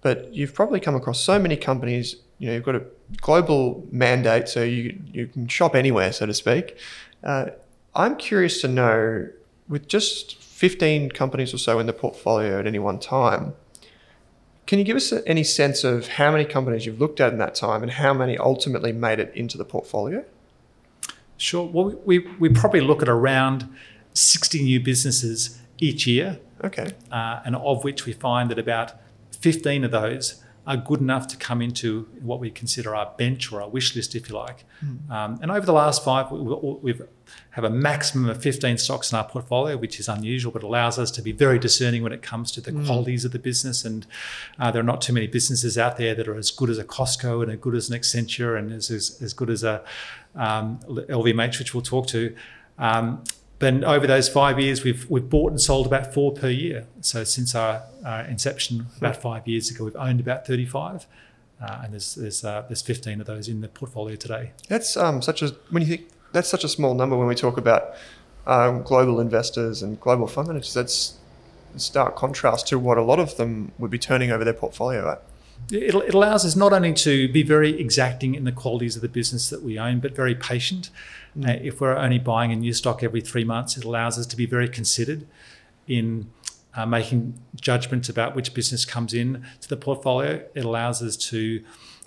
but 0.00 0.32
you've 0.32 0.54
probably 0.54 0.80
come 0.80 0.94
across 0.94 1.20
so 1.20 1.38
many 1.38 1.58
companies. 1.58 2.16
You 2.38 2.46
know, 2.46 2.54
you've 2.54 2.62
got 2.62 2.76
a 2.76 2.84
global 3.20 3.86
mandate, 3.92 4.48
so 4.48 4.62
you 4.62 4.98
you 5.12 5.26
can 5.26 5.46
shop 5.46 5.74
anywhere, 5.76 6.10
so 6.10 6.24
to 6.24 6.32
speak. 6.32 6.78
Uh, 7.22 7.50
I'm 7.94 8.16
curious 8.16 8.62
to 8.62 8.68
know, 8.68 9.28
with 9.68 9.88
just 9.88 10.36
15 10.36 11.10
companies 11.10 11.52
or 11.52 11.58
so 11.58 11.78
in 11.80 11.86
the 11.86 11.92
portfolio 11.92 12.60
at 12.60 12.66
any 12.66 12.78
one 12.78 12.98
time, 12.98 13.52
can 14.66 14.78
you 14.78 14.84
give 14.84 14.96
us 14.96 15.12
any 15.26 15.42
sense 15.42 15.84
of 15.84 16.06
how 16.06 16.30
many 16.30 16.44
companies 16.44 16.86
you've 16.86 17.00
looked 17.00 17.20
at 17.20 17.32
in 17.32 17.38
that 17.38 17.54
time 17.54 17.82
and 17.82 17.90
how 17.90 18.14
many 18.14 18.38
ultimately 18.38 18.92
made 18.92 19.18
it 19.18 19.32
into 19.34 19.58
the 19.58 19.64
portfolio? 19.64 20.24
Sure. 21.36 21.66
Well, 21.66 21.98
we, 22.04 22.18
we 22.38 22.48
probably 22.50 22.80
look 22.80 23.02
at 23.02 23.08
around 23.08 23.68
60 24.14 24.62
new 24.62 24.80
businesses 24.80 25.58
each 25.78 26.06
year. 26.06 26.38
Okay. 26.62 26.92
Uh, 27.10 27.40
and 27.44 27.56
of 27.56 27.82
which 27.82 28.04
we 28.04 28.12
find 28.12 28.50
that 28.50 28.58
about 28.58 28.92
15 29.32 29.84
of 29.84 29.90
those 29.90 30.42
are 30.66 30.76
good 30.76 31.00
enough 31.00 31.26
to 31.28 31.36
come 31.36 31.62
into 31.62 32.06
what 32.20 32.38
we 32.38 32.50
consider 32.50 32.94
our 32.94 33.12
bench 33.16 33.50
or 33.50 33.62
our 33.62 33.68
wish 33.68 33.96
list, 33.96 34.14
if 34.14 34.28
you 34.28 34.36
like. 34.36 34.64
Mm. 34.84 35.10
Um, 35.10 35.38
and 35.42 35.50
over 35.50 35.64
the 35.64 35.72
last 35.72 36.04
five, 36.04 36.30
we've 36.30 37.02
have 37.50 37.64
a 37.64 37.70
maximum 37.70 38.28
of 38.28 38.42
15 38.42 38.78
stocks 38.78 39.12
in 39.12 39.18
our 39.18 39.24
portfolio, 39.24 39.76
which 39.76 39.98
is 39.98 40.08
unusual, 40.08 40.52
but 40.52 40.62
allows 40.62 40.98
us 40.98 41.10
to 41.12 41.22
be 41.22 41.32
very 41.32 41.58
discerning 41.58 42.02
when 42.02 42.12
it 42.12 42.22
comes 42.22 42.52
to 42.52 42.60
the 42.60 42.72
mm. 42.72 42.84
qualities 42.86 43.24
of 43.24 43.32
the 43.32 43.38
business. 43.38 43.84
And 43.84 44.06
uh, 44.58 44.70
there 44.70 44.80
are 44.80 44.84
not 44.84 45.00
too 45.00 45.12
many 45.12 45.26
businesses 45.26 45.76
out 45.76 45.96
there 45.96 46.14
that 46.14 46.28
are 46.28 46.36
as 46.36 46.50
good 46.50 46.70
as 46.70 46.78
a 46.78 46.84
Costco 46.84 47.42
and 47.42 47.52
as 47.52 47.58
good 47.58 47.74
as 47.74 47.90
an 47.90 47.98
Accenture 47.98 48.58
and 48.58 48.72
as, 48.72 48.90
as, 48.90 49.20
as 49.22 49.32
good 49.32 49.50
as 49.50 49.64
a 49.64 49.82
um, 50.34 50.78
LVMH, 50.86 51.58
which 51.58 51.74
we'll 51.74 51.82
talk 51.82 52.06
to. 52.08 52.34
Um, 52.78 53.24
but 53.60 53.84
over 53.84 54.06
those 54.06 54.28
five 54.28 54.58
years, 54.58 54.82
we've 54.82 55.08
we've 55.10 55.28
bought 55.28 55.50
and 55.50 55.60
sold 55.60 55.86
about 55.86 56.12
four 56.12 56.32
per 56.32 56.48
year. 56.48 56.86
So 57.02 57.24
since 57.24 57.54
our, 57.54 57.82
our 58.04 58.22
inception 58.22 58.86
about 58.96 59.18
five 59.18 59.46
years 59.46 59.70
ago, 59.70 59.84
we've 59.84 59.96
owned 59.96 60.18
about 60.18 60.46
35. 60.46 61.06
Uh, 61.62 61.80
and 61.84 61.92
there's 61.92 62.14
there's 62.14 62.42
uh, 62.42 62.64
there's 62.68 62.80
15 62.80 63.20
of 63.20 63.26
those 63.26 63.48
in 63.48 63.60
the 63.60 63.68
portfolio 63.68 64.16
today. 64.16 64.52
That's 64.68 64.96
um, 64.96 65.20
such 65.20 65.42
a 65.42 65.48
when 65.68 65.82
you 65.82 65.88
think 65.88 66.08
that's 66.32 66.48
such 66.48 66.64
a 66.64 66.68
small 66.68 66.94
number 66.94 67.18
when 67.18 67.28
we 67.28 67.34
talk 67.34 67.58
about 67.58 67.94
um, 68.46 68.82
global 68.82 69.20
investors 69.20 69.82
and 69.82 70.00
global 70.00 70.26
fund 70.26 70.48
managers. 70.48 70.72
That's 70.72 71.18
stark 71.76 72.16
contrast 72.16 72.66
to 72.68 72.78
what 72.78 72.96
a 72.96 73.02
lot 73.02 73.20
of 73.20 73.36
them 73.36 73.72
would 73.78 73.90
be 73.90 73.98
turning 73.98 74.32
over 74.32 74.42
their 74.42 74.54
portfolio 74.54 75.12
at. 75.12 75.22
It, 75.70 75.94
it 75.94 76.14
allows 76.14 76.44
us 76.44 76.56
not 76.56 76.72
only 76.72 76.92
to 76.94 77.28
be 77.32 77.42
very 77.42 77.78
exacting 77.80 78.34
in 78.34 78.44
the 78.44 78.52
qualities 78.52 78.96
of 78.96 79.02
the 79.02 79.08
business 79.08 79.50
that 79.50 79.62
we 79.62 79.78
own, 79.78 80.00
but 80.00 80.14
very 80.14 80.34
patient. 80.34 80.90
Mm. 81.38 81.48
Uh, 81.48 81.60
if 81.62 81.80
we're 81.80 81.96
only 81.96 82.18
buying 82.18 82.52
a 82.52 82.56
new 82.56 82.72
stock 82.72 83.02
every 83.02 83.20
three 83.20 83.44
months, 83.44 83.76
it 83.76 83.84
allows 83.84 84.18
us 84.18 84.26
to 84.26 84.36
be 84.36 84.46
very 84.46 84.68
considered 84.68 85.26
in 85.86 86.30
uh, 86.74 86.86
making 86.86 87.34
judgments 87.60 88.08
about 88.08 88.34
which 88.34 88.54
business 88.54 88.84
comes 88.84 89.14
in 89.14 89.44
to 89.60 89.68
the 89.68 89.76
portfolio. 89.76 90.44
It 90.54 90.64
allows 90.64 91.02
us 91.02 91.16
to 91.16 91.62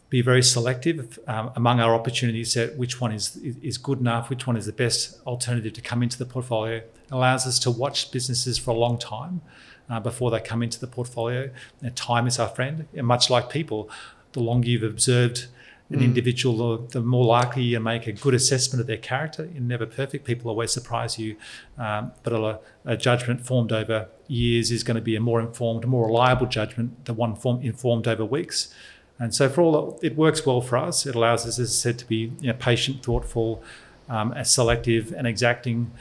be 0.10 0.22
very 0.22 0.43
selective 0.43 1.17
um, 1.27 1.51
among 1.55 1.79
our 1.79 1.95
opportunity 1.95 2.43
set, 2.43 2.77
which 2.77 3.01
one 3.01 3.12
is, 3.12 3.36
is 3.38 3.77
good 3.77 4.00
enough, 4.00 4.29
which 4.29 4.45
one 4.45 4.55
is 4.55 4.65
the 4.67 4.72
best 4.72 5.19
alternative 5.25 5.74
to 5.74 5.81
come 5.81 6.03
into 6.03 6.17
the 6.17 6.25
portfolio. 6.25 6.77
It 6.77 6.93
allows 7.12 7.48
us 7.48 7.57
to 7.60 7.72
watch 7.72 8.12
businesses 8.12 8.57
for 8.57 8.72
a 8.72 8.75
long 8.75 9.00
time 9.00 9.41
uh, 9.90 10.00
before 10.00 10.32
they 10.32 10.40
come 10.40 10.63
into 10.63 10.80
the 10.80 10.88
portfolio. 10.88 11.50
And 11.82 11.96
time 11.96 12.28
is 12.28 12.40
our 12.40 12.50
friend. 12.50 12.88
And 12.96 13.08
much 13.08 13.30
like 13.30 13.50
people, 13.50 13.90
the 14.34 14.40
longer 14.40 14.68
you've 14.68 14.84
observed 14.84 15.48
an 15.90 16.00
mm. 16.00 16.04
individual, 16.04 16.78
the, 16.78 17.02
more 17.02 17.25
likely 17.25 17.63
you 17.63 17.80
make 17.80 18.08
a 18.08 18.12
good 18.12 18.34
assessment 18.34 18.82
of 18.82 18.88
their 18.88 18.98
character. 18.98 19.50
You're 19.54 19.62
never 19.62 19.86
perfect. 19.86 20.25
People 20.25 20.50
always 20.50 20.72
surprise 20.72 21.20
you. 21.20 21.36
Um, 21.78 22.12
but 22.24 22.34
a, 22.34 22.60
a, 22.86 22.98
judgment 22.98 23.46
formed 23.46 23.72
over 23.72 24.08
years 24.28 24.72
is 24.72 24.84
going 24.84 24.96
to 24.96 25.02
be 25.02 25.16
a 25.16 25.20
more 25.20 25.40
informed, 25.40 25.86
more 25.86 26.08
reliable 26.08 26.48
judgment 26.48 27.06
than 27.06 27.16
one 27.16 27.36
form, 27.36 27.62
informed 27.62 28.08
over 28.08 28.25
weeks. 28.25 28.74
And 29.20 29.36
so, 29.36 29.48
for 29.50 29.62
all 29.62 30.00
it 30.02 30.16
works 30.16 30.46
well 30.46 30.62
for 30.62 30.78
us. 30.78 31.06
It 31.06 31.16
allows 31.16 31.46
us, 31.46 31.60
as 31.60 31.70
I 31.70 31.74
said, 31.74 32.00
to 32.00 32.08
be 32.08 32.32
you 32.40 32.48
know, 32.48 32.54
patient, 32.54 33.04
thoughtful, 33.04 33.62
um, 34.10 34.34
selective, 34.44 35.13
and 35.13 35.28
exacting 35.28 35.92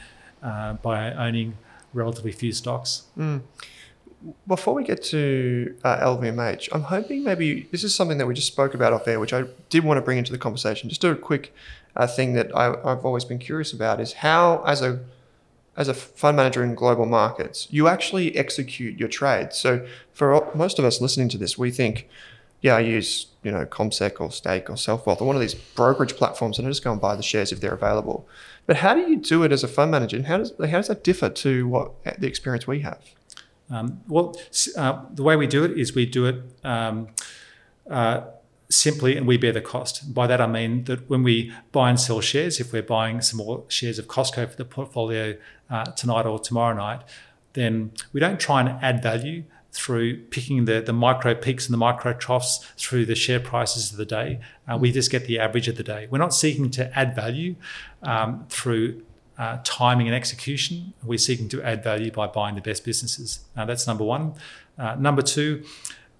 uh, 0.41 0.73
by 0.73 1.13
owning 1.13 1.57
relatively 1.93 2.31
few 2.31 2.51
stocks. 2.51 3.03
Mm. 3.17 3.41
Before 4.47 4.73
we 4.73 4.83
get 4.83 5.03
to 5.05 5.75
uh, 5.83 5.97
LVMH, 5.97 6.69
I'm 6.71 6.83
hoping 6.83 7.23
maybe 7.23 7.67
this 7.71 7.83
is 7.83 7.93
something 7.93 8.17
that 8.19 8.25
we 8.25 8.33
just 8.33 8.47
spoke 8.47 8.73
about 8.73 8.93
off 8.93 9.07
air, 9.07 9.19
which 9.19 9.33
I 9.33 9.43
did 9.69 9.83
want 9.83 9.97
to 9.97 10.01
bring 10.01 10.17
into 10.17 10.31
the 10.31 10.37
conversation. 10.37 10.89
Just 10.89 11.03
a 11.03 11.13
quick 11.15 11.53
uh, 11.95 12.07
thing 12.07 12.33
that 12.33 12.55
I, 12.55 12.69
I've 12.89 13.05
always 13.05 13.25
been 13.25 13.39
curious 13.39 13.73
about 13.73 13.99
is 13.99 14.13
how, 14.13 14.63
as 14.65 14.81
a 14.81 15.01
as 15.75 15.87
a 15.87 15.93
fund 15.93 16.37
manager 16.37 16.63
in 16.63 16.75
global 16.75 17.05
markets, 17.05 17.67
you 17.71 17.87
actually 17.87 18.35
execute 18.37 18.99
your 18.99 19.09
trades. 19.09 19.57
So 19.57 19.85
for 20.13 20.47
most 20.53 20.77
of 20.77 20.85
us 20.85 21.01
listening 21.01 21.29
to 21.29 21.37
this, 21.37 21.57
we 21.57 21.71
think 21.71 22.07
yeah, 22.63 22.77
I 22.77 22.79
use 22.79 23.27
you 23.43 23.51
know 23.51 23.65
CommSec 23.65 24.19
or 24.19 24.31
Stake 24.31 24.69
or 24.69 24.73
SelfWealth 24.73 25.21
or 25.21 25.27
one 25.27 25.35
of 25.35 25.41
these 25.41 25.53
brokerage 25.53 26.15
platforms, 26.15 26.57
and 26.57 26.65
I 26.65 26.71
just 26.71 26.83
go 26.83 26.93
and 26.93 26.99
buy 26.99 27.15
the 27.15 27.21
shares 27.21 27.51
if 27.51 27.59
they're 27.59 27.73
available. 27.73 28.27
But 28.65 28.77
how 28.77 28.95
do 28.95 29.01
you 29.01 29.17
do 29.17 29.43
it 29.43 29.51
as 29.51 29.63
a 29.63 29.67
fund 29.67 29.91
manager, 29.91 30.15
and 30.15 30.25
how 30.25 30.37
does 30.37 30.53
how 30.57 30.77
does 30.77 30.87
that 30.87 31.03
differ 31.03 31.29
to 31.29 31.67
what 31.67 31.91
the 32.19 32.25
experience 32.25 32.65
we 32.65 32.79
have? 32.79 33.01
Um, 33.69 34.01
well, 34.07 34.35
uh, 34.77 35.01
the 35.13 35.23
way 35.23 35.35
we 35.35 35.45
do 35.45 35.65
it 35.65 35.77
is 35.77 35.93
we 35.93 36.05
do 36.05 36.25
it 36.25 36.41
um, 36.63 37.09
uh, 37.89 38.21
simply, 38.69 39.17
and 39.17 39.27
we 39.27 39.35
bear 39.35 39.51
the 39.51 39.61
cost. 39.61 40.13
By 40.13 40.25
that 40.27 40.39
I 40.39 40.47
mean 40.47 40.85
that 40.85 41.09
when 41.09 41.21
we 41.21 41.51
buy 41.73 41.89
and 41.89 41.99
sell 41.99 42.21
shares, 42.21 42.61
if 42.61 42.71
we're 42.71 42.81
buying 42.81 43.19
some 43.19 43.39
more 43.39 43.65
shares 43.67 43.99
of 43.99 44.07
Costco 44.07 44.49
for 44.49 44.55
the 44.55 44.65
portfolio 44.65 45.35
uh, 45.69 45.83
tonight 45.83 46.25
or 46.25 46.39
tomorrow 46.39 46.73
night, 46.73 47.01
then 47.53 47.91
we 48.13 48.21
don't 48.21 48.39
try 48.39 48.61
and 48.61 48.69
add 48.81 49.03
value 49.03 49.43
through 49.73 50.17
picking 50.25 50.65
the, 50.65 50.81
the 50.81 50.93
micro 50.93 51.33
peaks 51.33 51.65
and 51.65 51.73
the 51.73 51.77
micro 51.77 52.13
troughs 52.13 52.59
through 52.77 53.05
the 53.05 53.15
share 53.15 53.39
prices 53.39 53.91
of 53.91 53.97
the 53.97 54.05
day. 54.05 54.39
Uh, 54.67 54.77
we 54.77 54.91
just 54.91 55.11
get 55.11 55.25
the 55.25 55.39
average 55.39 55.67
of 55.67 55.75
the 55.75 55.83
day. 55.83 56.07
We're 56.09 56.19
not 56.19 56.33
seeking 56.33 56.69
to 56.71 56.97
add 56.97 57.15
value 57.15 57.55
um, 58.03 58.45
through 58.49 59.01
uh, 59.37 59.57
timing 59.63 60.07
and 60.07 60.15
execution. 60.15 60.93
We're 61.03 61.17
seeking 61.17 61.49
to 61.49 61.63
add 61.63 61.83
value 61.83 62.11
by 62.11 62.27
buying 62.27 62.55
the 62.55 62.61
best 62.61 62.85
businesses. 62.85 63.39
That's 63.55 63.87
number 63.87 64.03
one. 64.03 64.35
Uh, 64.77 64.95
number 64.95 65.23
two, 65.23 65.63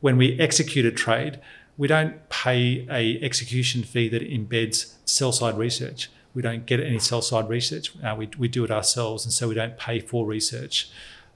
when 0.02 0.18
we 0.18 0.40
execute 0.40 0.86
a 0.86 0.92
trade, 0.92 1.40
we 1.78 1.88
don't 1.88 2.28
pay 2.30 2.88
a 2.90 3.24
execution 3.24 3.84
fee 3.84 4.10
that 4.10 4.24
embeds 4.24 4.94
sell 5.06 5.32
side 5.32 5.58
research. 5.58 6.10
We 6.34 6.42
don't 6.42 6.66
get 6.66 6.80
any 6.80 7.00
sell 7.00 7.22
side 7.22 7.48
research. 7.50 7.94
Uh, 8.04 8.16
we, 8.18 8.30
we 8.38 8.48
do 8.48 8.64
it 8.64 8.72
ourselves, 8.72 9.26
and 9.26 9.32
so 9.32 9.48
we 9.48 9.56
don't 9.56 9.78
pay 9.78 10.00
for 10.00 10.26
research. 10.26 10.90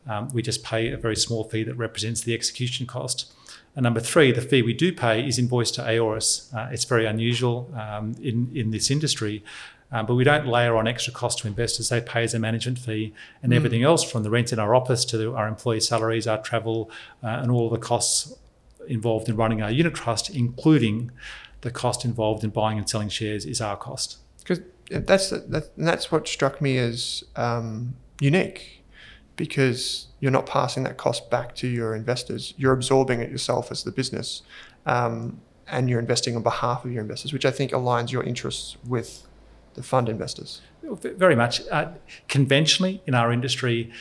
Um, 0.08 0.30
we 0.34 0.42
just 0.42 0.64
pay 0.64 0.92
a 0.92 0.98
very 0.98 1.16
small 1.16 1.44
fee 1.44 1.64
that 1.64 1.76
represents 1.76 2.22
the 2.22 2.34
execution 2.34 2.86
cost. 2.86 3.34
And 3.76 3.84
number 3.84 4.00
three, 4.00 4.32
the 4.32 4.42
fee 4.42 4.64
we 4.64 4.74
do 4.74 4.92
pay 4.92 5.28
is 5.28 5.38
invoiced 5.38 5.76
to 5.76 5.88
Aoris. 5.88 6.52
Uh, 6.56 6.70
it's 6.72 6.86
very 6.86 7.06
unusual 7.06 7.72
um, 7.76 8.16
in, 8.22 8.50
in 8.56 8.72
this 8.72 8.90
industry, 8.90 9.44
um, 9.92 10.08
but 10.08 10.16
we 10.16 10.24
don't 10.24 10.48
layer 10.48 10.76
on 10.76 10.88
extra 10.88 11.14
cost 11.14 11.40
to 11.40 11.48
investors. 11.48 11.90
They 11.90 12.02
pay 12.02 12.24
as 12.24 12.34
a 12.34 12.40
management 12.40 12.80
fee, 12.80 13.14
and 13.44 13.52
mm. 13.52 13.56
everything 13.56 13.84
else 13.84 14.04
from 14.04 14.24
the 14.24 14.32
rent 14.32 14.52
in 14.52 14.58
our 14.58 14.74
office 14.74 15.06
to 15.06 15.18
the, 15.18 15.32
our 15.32 15.48
employee 15.48 15.80
salaries, 15.80 16.26
our 16.26 16.42
travel, 16.42 16.90
uh, 17.24 17.28
and 17.28 17.52
all 17.52 17.70
the 17.70 17.78
costs 17.78 18.34
involved 18.88 19.30
in 19.30 19.36
running 19.36 19.62
our 19.62 19.70
unit 19.70 19.94
trust, 19.94 20.30
including 20.30 21.12
the 21.62 21.70
cost 21.70 22.04
involved 22.04 22.44
in 22.44 22.50
buying 22.50 22.78
and 22.78 22.90
selling 22.90 23.10
shares, 23.10 23.46
is 23.46 23.62
our 23.62 23.78
cost. 23.78 24.18
Because 24.40 24.62
that's 24.90 25.30
that, 25.30 25.70
that's 25.78 26.12
what 26.12 26.28
struck 26.28 26.62
me 26.62 26.78
as 26.78 27.24
um, 27.36 27.96
unique 28.20 28.77
because 29.38 30.08
you're 30.20 30.32
not 30.32 30.46
passing 30.46 30.84
that 30.84 30.98
cost 30.98 31.30
back 31.30 31.56
to 31.56 31.68
your 31.68 31.96
investors. 31.96 32.54
You're 32.58 32.74
absorbing 32.74 33.22
it 33.22 33.32
yourself 33.32 33.72
as 33.72 33.84
the 33.84 33.92
business, 33.92 34.42
um, 34.86 35.40
and 35.68 35.90
you're 35.90 36.00
investing 36.00 36.36
on 36.36 36.44
behalf 36.44 36.84
of 36.84 36.92
your 36.92 37.02
investors, 37.02 37.32
which 37.32 37.46
I 37.46 37.52
think 37.52 37.72
aligns 37.72 38.12
your 38.12 38.24
interests 38.24 38.76
with 38.86 39.26
the 39.76 39.84
fund 39.84 40.10
investors. 40.10 40.62
Very 40.84 41.36
much. 41.36 41.62
Uh, 41.70 41.92
conventionally, 42.28 43.02
in 43.06 43.14
our 43.14 43.32
industry, 43.32 43.92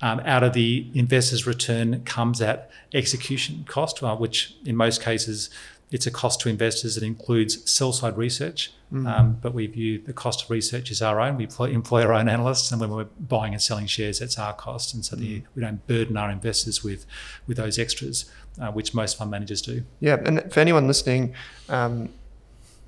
um, 0.00 0.20
out 0.20 0.42
of 0.42 0.52
the 0.52 0.86
investor's 0.94 1.46
return 1.46 2.04
comes 2.04 2.40
at 2.40 2.70
execution 2.92 3.64
cost, 3.66 4.02
uh, 4.02 4.14
which 4.16 4.56
in 4.64 4.76
most 4.76 5.02
cases 5.02 5.50
it's 5.94 6.08
a 6.08 6.10
cost 6.10 6.40
to 6.40 6.48
investors 6.48 6.96
that 6.96 7.04
includes 7.04 7.70
sell 7.70 7.92
side 7.92 8.16
research, 8.16 8.72
mm. 8.92 9.08
um, 9.08 9.38
but 9.40 9.54
we 9.54 9.68
view 9.68 10.02
the 10.02 10.12
cost 10.12 10.42
of 10.42 10.50
research 10.50 10.90
as 10.90 11.00
our 11.00 11.20
own. 11.20 11.36
We 11.36 11.44
employ 11.72 12.02
our 12.02 12.12
own 12.12 12.28
analysts, 12.28 12.72
and 12.72 12.80
when 12.80 12.90
we're 12.90 13.04
buying 13.04 13.52
and 13.52 13.62
selling 13.62 13.86
shares, 13.86 14.18
that's 14.18 14.36
our 14.36 14.52
cost. 14.54 14.92
And 14.92 15.04
so 15.04 15.14
mm. 15.14 15.20
the, 15.20 15.42
we 15.54 15.62
don't 15.62 15.86
burden 15.86 16.16
our 16.16 16.32
investors 16.32 16.82
with, 16.82 17.06
with 17.46 17.58
those 17.58 17.78
extras, 17.78 18.28
uh, 18.60 18.72
which 18.72 18.92
most 18.92 19.16
fund 19.16 19.30
managers 19.30 19.62
do. 19.62 19.84
Yeah, 20.00 20.16
and 20.24 20.52
for 20.52 20.58
anyone 20.58 20.88
listening, 20.88 21.32
um, 21.68 22.08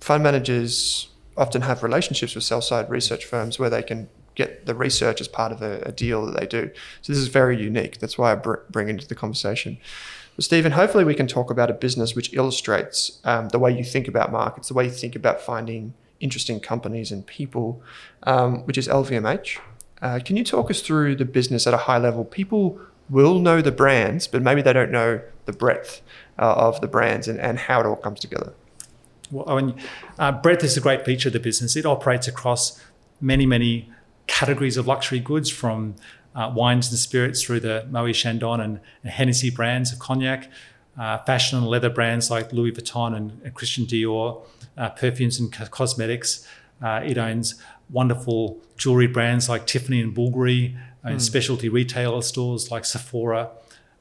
fund 0.00 0.24
managers 0.24 1.08
often 1.36 1.62
have 1.62 1.84
relationships 1.84 2.34
with 2.34 2.42
sell 2.42 2.60
side 2.60 2.90
research 2.90 3.24
firms 3.24 3.56
where 3.56 3.70
they 3.70 3.84
can 3.84 4.08
get 4.34 4.66
the 4.66 4.74
research 4.74 5.20
as 5.20 5.28
part 5.28 5.52
of 5.52 5.62
a, 5.62 5.80
a, 5.82 5.92
deal 5.92 6.26
that 6.26 6.40
they 6.40 6.46
do. 6.46 6.70
So 7.02 7.12
this 7.12 7.22
is 7.22 7.28
very 7.28 7.56
unique. 7.56 8.00
That's 8.00 8.18
why 8.18 8.32
I 8.32 8.34
br- 8.34 8.56
bring 8.68 8.88
into 8.88 9.06
the 9.06 9.14
conversation. 9.14 9.78
Stephen, 10.38 10.72
hopefully 10.72 11.04
we 11.04 11.14
can 11.14 11.26
talk 11.26 11.50
about 11.50 11.70
a 11.70 11.74
business 11.74 12.14
which 12.14 12.32
illustrates 12.34 13.20
um, 13.24 13.48
the 13.48 13.58
way 13.58 13.76
you 13.76 13.82
think 13.82 14.06
about 14.06 14.30
markets, 14.30 14.68
the 14.68 14.74
way 14.74 14.84
you 14.84 14.90
think 14.90 15.16
about 15.16 15.40
finding 15.40 15.94
interesting 16.20 16.60
companies 16.60 17.10
and 17.10 17.26
people, 17.26 17.82
um, 18.24 18.64
which 18.66 18.76
is 18.76 18.86
LVMH. 18.88 19.58
Uh, 20.02 20.20
can 20.22 20.36
you 20.36 20.44
talk 20.44 20.70
us 20.70 20.82
through 20.82 21.16
the 21.16 21.24
business 21.24 21.66
at 21.66 21.72
a 21.72 21.78
high 21.78 21.98
level? 21.98 22.24
People 22.24 22.78
will 23.08 23.38
know 23.38 23.62
the 23.62 23.72
brands, 23.72 24.26
but 24.26 24.42
maybe 24.42 24.60
they 24.60 24.72
don't 24.72 24.90
know 24.90 25.20
the 25.46 25.52
breadth 25.52 26.02
uh, 26.38 26.52
of 26.54 26.80
the 26.80 26.88
brands 26.88 27.28
and, 27.28 27.40
and 27.40 27.58
how 27.58 27.80
it 27.80 27.86
all 27.86 27.96
comes 27.96 28.20
together. 28.20 28.52
Well, 29.30 29.48
I 29.48 29.62
mean, 29.62 29.74
uh, 30.18 30.32
breadth 30.32 30.64
is 30.64 30.76
a 30.76 30.80
great 30.80 31.04
feature 31.04 31.28
of 31.28 31.32
the 31.32 31.40
business. 31.40 31.76
It 31.76 31.86
operates 31.86 32.28
across 32.28 32.82
many, 33.20 33.46
many 33.46 33.90
categories 34.26 34.76
of 34.76 34.86
luxury 34.86 35.20
goods 35.20 35.50
from 35.50 35.94
uh, 36.36 36.52
wines 36.54 36.88
and 36.90 36.98
spirits 36.98 37.42
through 37.42 37.60
the 37.60 37.86
Moët 37.90 38.14
Chandon 38.14 38.60
and, 38.60 38.80
and 39.02 39.12
Hennessy 39.12 39.50
brands 39.50 39.92
of 39.92 39.98
cognac, 39.98 40.48
uh, 40.98 41.18
fashion 41.18 41.58
and 41.58 41.66
leather 41.66 41.90
brands 41.90 42.30
like 42.30 42.52
Louis 42.52 42.72
Vuitton 42.72 43.16
and, 43.16 43.40
and 43.42 43.54
Christian 43.54 43.86
Dior, 43.86 44.46
uh, 44.76 44.90
perfumes 44.90 45.40
and 45.40 45.52
co- 45.52 45.66
cosmetics. 45.66 46.46
Uh, 46.80 47.00
it 47.04 47.16
owns 47.18 47.60
wonderful 47.90 48.58
jewelry 48.76 49.06
brands 49.06 49.48
like 49.48 49.66
Tiffany 49.66 50.00
and 50.00 50.14
Bulgari, 50.14 50.76
and 51.02 51.18
mm. 51.18 51.20
specialty 51.20 51.68
retailer 51.68 52.20
stores 52.20 52.70
like 52.70 52.84
Sephora. 52.84 53.50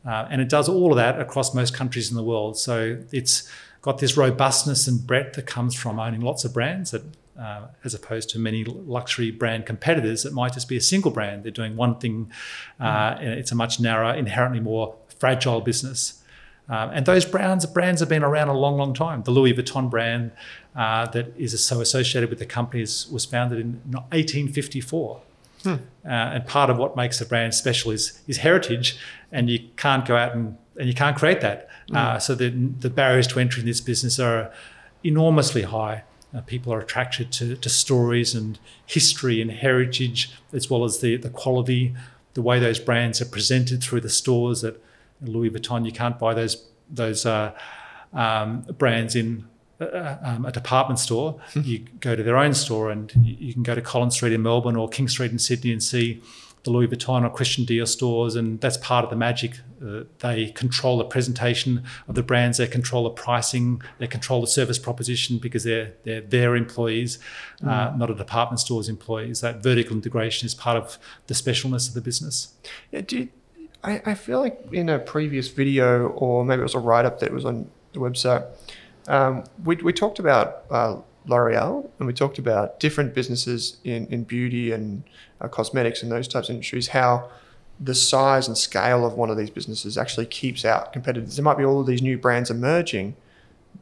Uh, 0.05 0.27
and 0.29 0.41
it 0.41 0.49
does 0.49 0.67
all 0.67 0.91
of 0.91 0.97
that 0.97 1.19
across 1.19 1.53
most 1.53 1.73
countries 1.73 2.09
in 2.09 2.17
the 2.17 2.23
world. 2.23 2.57
So 2.57 3.01
it's 3.11 3.49
got 3.81 3.99
this 3.99 4.17
robustness 4.17 4.87
and 4.87 5.05
breadth 5.05 5.35
that 5.35 5.45
comes 5.45 5.75
from 5.75 5.99
owning 5.99 6.21
lots 6.21 6.43
of 6.45 6.53
brands 6.53 6.91
that 6.91 7.03
uh, 7.39 7.67
as 7.83 7.93
opposed 7.93 8.29
to 8.29 8.39
many 8.39 8.63
luxury 8.63 9.31
brand 9.31 9.65
competitors 9.65 10.23
that 10.23 10.33
might 10.33 10.53
just 10.53 10.67
be 10.67 10.77
a 10.77 10.81
single 10.81 11.11
brand. 11.11 11.43
They're 11.43 11.51
doing 11.51 11.75
one 11.75 11.97
thing, 11.99 12.31
uh, 12.79 13.17
and 13.19 13.29
it's 13.29 13.51
a 13.51 13.55
much 13.55 13.79
narrower, 13.79 14.13
inherently 14.13 14.59
more 14.59 14.95
fragile 15.19 15.61
business. 15.61 16.21
Um, 16.67 16.89
and 16.91 17.05
those 17.05 17.25
brands, 17.25 17.65
brands 17.65 17.99
have 17.99 18.09
been 18.09 18.23
around 18.23 18.47
a 18.47 18.53
long, 18.53 18.77
long 18.77 18.93
time. 18.93 19.23
The 19.23 19.31
Louis 19.31 19.53
Vuitton 19.53 19.89
brand 19.89 20.31
uh, 20.75 21.05
that 21.07 21.33
is 21.37 21.63
so 21.63 21.79
associated 21.79 22.29
with 22.29 22.39
the 22.39 22.45
company 22.45 22.81
is, 22.81 23.07
was 23.09 23.25
founded 23.25 23.59
in 23.59 23.73
1854. 23.91 25.21
Hmm. 25.63 25.69
Uh, 25.69 25.77
and 26.03 26.45
part 26.45 26.69
of 26.69 26.77
what 26.77 26.95
makes 26.95 27.19
a 27.21 27.25
brand 27.25 27.53
special 27.53 27.91
is, 27.91 28.21
is 28.27 28.37
heritage, 28.37 28.97
and 29.31 29.49
you 29.49 29.59
can't 29.77 30.05
go 30.05 30.15
out 30.15 30.35
and, 30.35 30.57
and 30.77 30.87
you 30.87 30.93
can't 30.93 31.15
create 31.15 31.41
that. 31.41 31.69
Mm. 31.91 32.19
so 32.19 32.33
the, 32.33 32.49
the 32.49 32.89
barriers 32.89 33.27
to 33.27 33.39
entry 33.39 33.61
in 33.61 33.67
this 33.67 33.79
business 33.79 34.19
are 34.19 34.51
enormously 35.03 35.61
high. 35.61 36.03
Uh, 36.35 36.41
people 36.41 36.73
are 36.73 36.79
attracted 36.79 37.31
to, 37.31 37.55
to 37.55 37.69
stories 37.69 38.35
and 38.35 38.59
history 38.85 39.41
and 39.41 39.51
heritage, 39.51 40.31
as 40.51 40.69
well 40.69 40.83
as 40.83 40.99
the, 40.99 41.15
the 41.15 41.29
quality, 41.29 41.95
the 42.33 42.41
way 42.41 42.59
those 42.59 42.79
brands 42.79 43.21
are 43.21 43.25
presented 43.25 43.81
through 43.81 44.01
the 44.01 44.09
stores. 44.09 44.63
At 44.63 44.75
Louis 45.21 45.49
Vuitton, 45.49 45.85
you 45.85 45.91
can't 45.91 46.19
buy 46.19 46.33
those 46.33 46.67
those 46.89 47.25
uh, 47.25 47.53
um, 48.13 48.61
brands 48.77 49.15
in 49.15 49.47
uh, 49.79 49.85
uh 49.85 50.17
um, 50.23 50.45
a 50.45 50.51
department 50.51 50.99
store. 50.99 51.39
Hmm. 51.53 51.61
you 51.63 51.79
go 51.99 52.15
to 52.15 52.23
their 52.23 52.37
own 52.37 52.53
store, 52.53 52.91
and 52.91 53.11
you, 53.23 53.37
you 53.39 53.53
can 53.53 53.63
go 53.63 53.73
to 53.73 53.81
Collins 53.81 54.15
Street 54.15 54.33
in 54.33 54.41
Melbourne 54.41 54.75
or 54.75 54.89
King 54.89 55.07
Street 55.07 55.31
in 55.31 55.39
Sydney 55.39 55.71
and 55.71 55.81
see 55.81 56.21
the 56.65 56.71
Louis 56.71 56.87
Vuitton 56.87 57.23
or 57.23 57.29
Christian 57.29 57.63
Dior 57.63 57.87
stores, 57.87 58.35
and 58.35 58.59
that's 58.59 58.75
part 58.77 59.03
of 59.05 59.11
the 59.11 59.15
magic. 59.15 59.59
Uh, 59.81 60.03
they 60.19 60.47
control 60.47 60.97
the 60.97 61.05
presentation 61.05 61.83
of 62.07 62.15
the 62.15 62.23
brands, 62.23 62.57
they 62.57 62.67
control 62.67 63.03
the 63.03 63.11
pricing, 63.11 63.81
they 63.99 64.07
control 64.07 64.41
the 64.41 64.47
service 64.47 64.79
proposition 64.79 65.37
because 65.37 65.63
they're 65.63 65.93
they're 66.03 66.21
their 66.21 66.55
employees, 66.55 67.19
uh, 67.63 67.67
mm. 67.67 67.93
uh, 67.93 67.95
not 67.95 68.09
a 68.09 68.15
department 68.15 68.59
store's 68.59 68.89
employees. 68.89 69.41
That 69.41 69.61
vertical 69.61 69.95
integration 69.95 70.47
is 70.47 70.55
part 70.55 70.75
of 70.75 70.97
the 71.27 71.35
specialness 71.35 71.87
of 71.87 71.93
the 71.93 72.01
business. 72.01 72.53
Yeah, 72.91 73.01
do 73.01 73.19
you, 73.19 73.29
I, 73.83 74.01
I 74.05 74.13
feel 74.15 74.39
like 74.39 74.59
in 74.71 74.89
a 74.89 74.97
previous 74.97 75.47
video, 75.47 76.07
or 76.07 76.43
maybe 76.43 76.61
it 76.61 76.63
was 76.63 76.75
a 76.75 76.79
write 76.79 77.05
up 77.05 77.19
that 77.19 77.31
was 77.31 77.45
on 77.45 77.69
the 77.93 77.99
website, 77.99 78.43
um, 79.07 79.43
we 79.63 79.75
we 79.75 79.93
talked 79.93 80.19
about. 80.19 80.65
Uh, 80.69 80.97
L'Oreal, 81.27 81.89
and 81.97 82.07
we 82.07 82.13
talked 82.13 82.37
about 82.37 82.79
different 82.79 83.13
businesses 83.13 83.77
in, 83.83 84.07
in 84.07 84.23
beauty 84.23 84.71
and 84.71 85.03
uh, 85.41 85.47
cosmetics 85.47 86.03
and 86.03 86.11
those 86.11 86.27
types 86.27 86.49
of 86.49 86.53
industries, 86.53 86.89
how 86.89 87.29
the 87.79 87.95
size 87.95 88.47
and 88.47 88.57
scale 88.57 89.05
of 89.05 89.13
one 89.13 89.29
of 89.29 89.37
these 89.37 89.49
businesses 89.49 89.97
actually 89.97 90.25
keeps 90.25 90.63
out 90.63 90.93
competitors. 90.93 91.35
There 91.35 91.43
might 91.43 91.57
be 91.57 91.65
all 91.65 91.81
of 91.81 91.87
these 91.87 92.01
new 92.01 92.17
brands 92.17 92.49
emerging, 92.49 93.15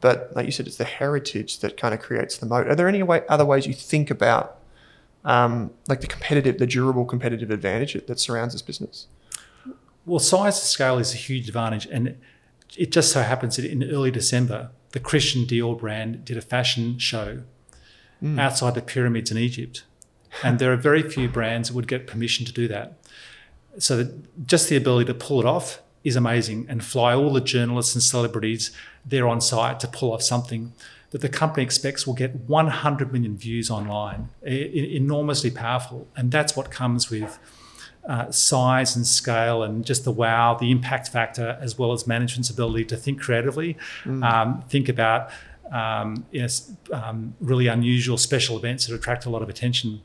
but 0.00 0.32
like 0.34 0.46
you 0.46 0.52
said, 0.52 0.66
it's 0.66 0.76
the 0.76 0.84
heritage 0.84 1.60
that 1.60 1.76
kind 1.76 1.94
of 1.94 2.00
creates 2.00 2.36
the 2.36 2.46
moat. 2.46 2.66
Are 2.66 2.74
there 2.74 2.88
any 2.88 3.02
way, 3.02 3.22
other 3.28 3.44
ways 3.44 3.66
you 3.66 3.74
think 3.74 4.10
about 4.10 4.58
um, 5.24 5.70
like 5.88 6.00
the 6.00 6.06
competitive, 6.06 6.58
the 6.58 6.66
durable 6.66 7.04
competitive 7.04 7.50
advantage 7.50 7.94
that, 7.94 8.06
that 8.08 8.20
surrounds 8.20 8.54
this 8.54 8.62
business? 8.62 9.06
Well, 10.06 10.18
size 10.18 10.58
and 10.58 10.66
scale 10.66 10.98
is 10.98 11.14
a 11.14 11.16
huge 11.16 11.48
advantage, 11.48 11.86
and 11.86 12.18
it 12.76 12.92
just 12.92 13.12
so 13.12 13.22
happens 13.22 13.56
that 13.56 13.64
in 13.64 13.82
early 13.84 14.10
December, 14.10 14.70
the 14.94 15.00
Christian 15.00 15.44
Dior 15.44 15.76
brand 15.76 16.24
did 16.24 16.36
a 16.36 16.40
fashion 16.40 17.00
show 17.00 17.42
mm. 18.22 18.40
outside 18.40 18.76
the 18.76 18.80
pyramids 18.80 19.28
in 19.28 19.36
Egypt. 19.36 19.82
And 20.44 20.60
there 20.60 20.72
are 20.72 20.76
very 20.76 21.02
few 21.02 21.28
brands 21.28 21.68
that 21.68 21.74
would 21.74 21.88
get 21.88 22.06
permission 22.06 22.46
to 22.46 22.52
do 22.52 22.68
that. 22.68 22.96
So 23.78 23.96
that 23.96 24.46
just 24.46 24.68
the 24.68 24.76
ability 24.76 25.06
to 25.06 25.14
pull 25.14 25.40
it 25.40 25.46
off 25.46 25.82
is 26.04 26.14
amazing 26.14 26.66
and 26.68 26.84
fly 26.84 27.12
all 27.12 27.32
the 27.32 27.40
journalists 27.40 27.96
and 27.96 28.02
celebrities 28.04 28.70
there 29.04 29.26
on 29.26 29.40
site 29.40 29.80
to 29.80 29.88
pull 29.88 30.12
off 30.12 30.22
something 30.22 30.72
that 31.10 31.22
the 31.22 31.28
company 31.28 31.64
expects 31.64 32.06
will 32.06 32.14
get 32.14 32.36
100 32.36 33.12
million 33.12 33.36
views 33.36 33.72
online. 33.72 34.28
enormously 34.44 35.50
powerful. 35.50 36.06
And 36.16 36.30
that's 36.30 36.54
what 36.56 36.70
comes 36.70 37.10
with 37.10 37.40
uh, 38.08 38.30
size 38.30 38.96
and 38.96 39.06
scale 39.06 39.62
and 39.62 39.84
just 39.84 40.04
the 40.04 40.12
wow, 40.12 40.54
the 40.54 40.70
impact 40.70 41.08
factor, 41.08 41.58
as 41.60 41.78
well 41.78 41.92
as 41.92 42.06
management's 42.06 42.50
ability 42.50 42.84
to 42.84 42.96
think 42.96 43.20
creatively, 43.20 43.76
mm. 44.04 44.22
um, 44.22 44.62
think 44.68 44.88
about 44.88 45.30
um, 45.72 46.26
yes, 46.30 46.72
um, 46.92 47.34
really 47.40 47.66
unusual 47.66 48.18
special 48.18 48.56
events 48.56 48.86
that 48.86 48.94
attract 48.94 49.26
a 49.26 49.30
lot 49.30 49.42
of 49.42 49.48
attention. 49.48 50.02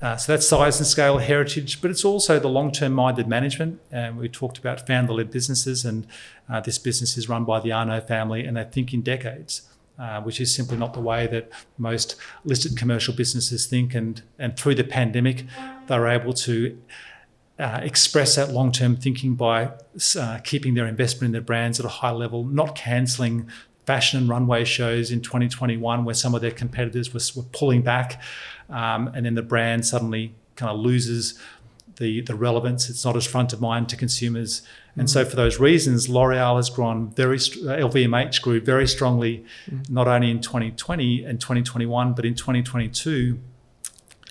Uh, 0.00 0.16
so 0.16 0.32
that's 0.32 0.46
size 0.46 0.78
and 0.78 0.86
scale 0.86 1.18
heritage, 1.18 1.80
but 1.80 1.90
it's 1.90 2.04
also 2.04 2.38
the 2.38 2.48
long-term 2.48 2.92
minded 2.92 3.26
management. 3.26 3.80
And 3.90 4.18
we 4.18 4.28
talked 4.28 4.58
about 4.58 4.86
founder-led 4.86 5.30
businesses, 5.30 5.84
and 5.84 6.06
uh, 6.48 6.60
this 6.60 6.78
business 6.78 7.16
is 7.16 7.28
run 7.28 7.44
by 7.44 7.60
the 7.60 7.72
Arnault 7.72 8.02
family, 8.02 8.44
and 8.44 8.56
they 8.56 8.64
think 8.64 8.92
in 8.92 9.02
decades. 9.02 9.62
Uh, 9.98 10.20
which 10.20 10.42
is 10.42 10.54
simply 10.54 10.76
not 10.76 10.92
the 10.92 11.00
way 11.00 11.26
that 11.26 11.50
most 11.78 12.16
listed 12.44 12.76
commercial 12.76 13.14
businesses 13.14 13.64
think. 13.64 13.94
And, 13.94 14.22
and 14.38 14.54
through 14.54 14.74
the 14.74 14.84
pandemic, 14.84 15.46
they 15.86 15.98
were 15.98 16.08
able 16.08 16.34
to 16.34 16.78
uh, 17.58 17.80
express 17.82 18.34
that 18.34 18.50
long 18.50 18.72
term 18.72 18.96
thinking 18.96 19.36
by 19.36 19.70
uh, 20.18 20.38
keeping 20.44 20.74
their 20.74 20.86
investment 20.86 21.30
in 21.30 21.32
their 21.32 21.40
brands 21.40 21.80
at 21.80 21.86
a 21.86 21.88
high 21.88 22.10
level, 22.10 22.44
not 22.44 22.74
cancelling 22.74 23.48
fashion 23.86 24.20
and 24.20 24.28
runway 24.28 24.64
shows 24.64 25.10
in 25.10 25.22
2021 25.22 26.04
where 26.04 26.14
some 26.14 26.34
of 26.34 26.42
their 26.42 26.50
competitors 26.50 27.14
were, 27.14 27.40
were 27.40 27.48
pulling 27.52 27.80
back. 27.80 28.20
Um, 28.68 29.08
and 29.14 29.24
then 29.24 29.34
the 29.34 29.42
brand 29.42 29.86
suddenly 29.86 30.34
kind 30.56 30.70
of 30.70 30.78
loses 30.78 31.38
the, 31.96 32.20
the 32.22 32.34
relevance. 32.34 32.88
It's 32.88 33.04
not 33.04 33.16
as 33.16 33.26
front 33.26 33.52
of 33.52 33.60
mind 33.60 33.88
to 33.90 33.96
consumers. 33.96 34.62
And 34.96 35.08
mm. 35.08 35.10
so, 35.10 35.24
for 35.24 35.36
those 35.36 35.58
reasons, 35.58 36.08
L'Oreal 36.08 36.56
has 36.56 36.70
grown 36.70 37.10
very, 37.10 37.38
LVMH 37.38 38.42
grew 38.42 38.60
very 38.60 38.86
strongly, 38.86 39.44
mm. 39.70 39.88
not 39.90 40.08
only 40.08 40.30
in 40.30 40.40
2020 40.40 41.24
and 41.24 41.40
2021, 41.40 42.12
but 42.14 42.24
in 42.24 42.34
2022. 42.34 43.38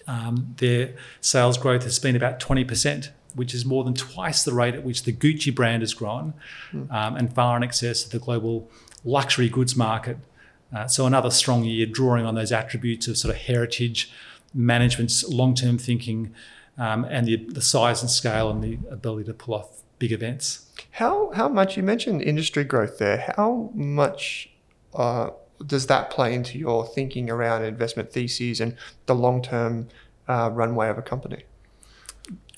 Um, 0.07 0.53
their 0.57 0.93
sales 1.19 1.57
growth 1.57 1.83
has 1.83 1.97
been 1.97 2.15
about 2.15 2.39
20%, 2.39 3.09
which 3.33 3.55
is 3.55 3.65
more 3.65 3.83
than 3.83 3.95
twice 3.95 4.43
the 4.43 4.53
rate 4.53 4.75
at 4.75 4.83
which 4.83 5.03
the 5.03 5.11
Gucci 5.11 5.53
brand 5.53 5.81
has 5.81 5.95
grown 5.95 6.35
mm. 6.71 6.91
um, 6.91 7.15
and 7.15 7.33
far 7.33 7.57
in 7.57 7.63
excess 7.63 8.05
of 8.05 8.11
the 8.11 8.19
global 8.19 8.69
luxury 9.03 9.49
goods 9.49 9.75
market. 9.75 10.17
Uh, 10.75 10.87
so, 10.87 11.05
another 11.05 11.31
strong 11.31 11.63
year 11.63 11.85
drawing 11.85 12.25
on 12.25 12.35
those 12.35 12.51
attributes 12.51 13.07
of 13.07 13.17
sort 13.17 13.33
of 13.33 13.41
heritage, 13.41 14.11
management's 14.53 15.27
long 15.27 15.53
term 15.53 15.77
thinking, 15.77 16.33
um, 16.77 17.05
and 17.05 17.27
the, 17.27 17.37
the 17.49 17.61
size 17.61 18.01
and 18.01 18.09
scale 18.09 18.49
and 18.49 18.63
the 18.63 18.77
ability 18.91 19.25
to 19.25 19.33
pull 19.33 19.55
off 19.55 19.81
big 19.99 20.11
events. 20.11 20.71
How 20.91 21.31
how 21.31 21.47
much 21.47 21.77
you 21.77 21.83
mentioned 21.83 22.21
industry 22.21 22.63
growth 22.63 22.97
there? 22.97 23.33
How 23.35 23.71
much 23.73 24.49
uh, 24.93 25.29
does 25.65 25.87
that 25.87 26.09
play 26.09 26.33
into 26.33 26.57
your 26.57 26.85
thinking 26.85 27.29
around 27.29 27.63
investment 27.63 28.11
theses 28.11 28.59
and 28.59 28.75
the 29.05 29.15
long 29.15 29.41
term 29.41 29.87
uh, 30.27 30.49
runway 30.53 30.89
of 30.89 30.97
a 30.97 31.01
company? 31.01 31.43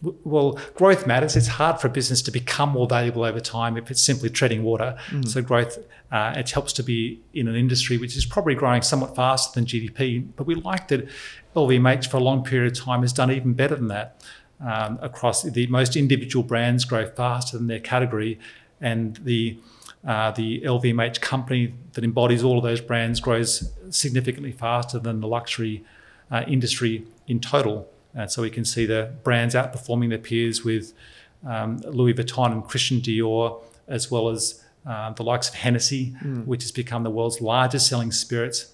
Well, 0.01 0.59
growth 0.75 1.07
matters. 1.07 1.35
It's 1.35 1.47
hard 1.47 1.79
for 1.79 1.87
a 1.87 1.89
business 1.89 2.21
to 2.23 2.31
become 2.31 2.69
more 2.69 2.87
valuable 2.87 3.23
over 3.23 3.39
time 3.39 3.77
if 3.77 3.89
it's 3.89 4.01
simply 4.01 4.29
treading 4.29 4.63
water. 4.63 4.95
Mm. 5.09 5.27
So 5.27 5.41
growth, 5.41 5.79
uh, 6.11 6.33
it 6.37 6.49
helps 6.51 6.71
to 6.73 6.83
be 6.83 7.19
in 7.33 7.47
an 7.47 7.55
industry 7.55 7.97
which 7.97 8.15
is 8.15 8.25
probably 8.25 8.53
growing 8.53 8.83
somewhat 8.83 9.15
faster 9.15 9.59
than 9.59 9.65
GDP. 9.65 10.27
But 10.35 10.45
we 10.45 10.55
like 10.55 10.87
that 10.89 11.07
LVMH 11.55 12.11
for 12.11 12.17
a 12.17 12.19
long 12.19 12.43
period 12.43 12.73
of 12.73 12.83
time 12.83 13.01
has 13.01 13.11
done 13.11 13.31
even 13.31 13.53
better 13.53 13.75
than 13.75 13.87
that. 13.87 14.23
Um, 14.59 14.97
across 15.01 15.43
the 15.43 15.67
most 15.67 15.95
individual 15.95 16.43
brands 16.43 16.83
grow 16.83 17.07
faster 17.07 17.57
than 17.57 17.67
their 17.67 17.79
category, 17.79 18.39
and 18.81 19.15
the 19.17 19.59
uh, 20.07 20.31
the 20.31 20.61
LVMH 20.61 21.21
company 21.21 21.75
that 21.93 22.03
embodies 22.03 22.43
all 22.43 22.57
of 22.57 22.63
those 22.63 22.81
brands 22.81 23.19
grows 23.19 23.71
significantly 23.89 24.51
faster 24.51 24.97
than 24.97 25.19
the 25.19 25.27
luxury 25.27 25.83
uh, 26.31 26.43
industry 26.47 27.05
in 27.27 27.39
total. 27.39 27.87
And 28.17 28.31
so 28.31 28.41
we 28.41 28.49
can 28.49 28.65
see 28.65 28.85
the 28.85 29.13
brands 29.23 29.53
outperforming 29.53 30.09
their 30.09 30.17
peers 30.17 30.63
with 30.63 30.93
um, 31.45 31.77
Louis 31.77 32.15
Vuitton 32.15 32.51
and 32.51 32.63
Christian 32.63 32.99
Dior, 32.99 33.61
as 33.87 34.09
well 34.09 34.29
as 34.29 34.63
uh, 34.87 35.11
the 35.11 35.23
likes 35.23 35.47
of 35.49 35.55
Hennessy, 35.55 36.15
mm. 36.23 36.45
which 36.45 36.63
has 36.63 36.71
become 36.71 37.03
the 37.03 37.11
world's 37.11 37.41
largest 37.41 37.87
selling 37.87 38.11
spirits. 38.11 38.73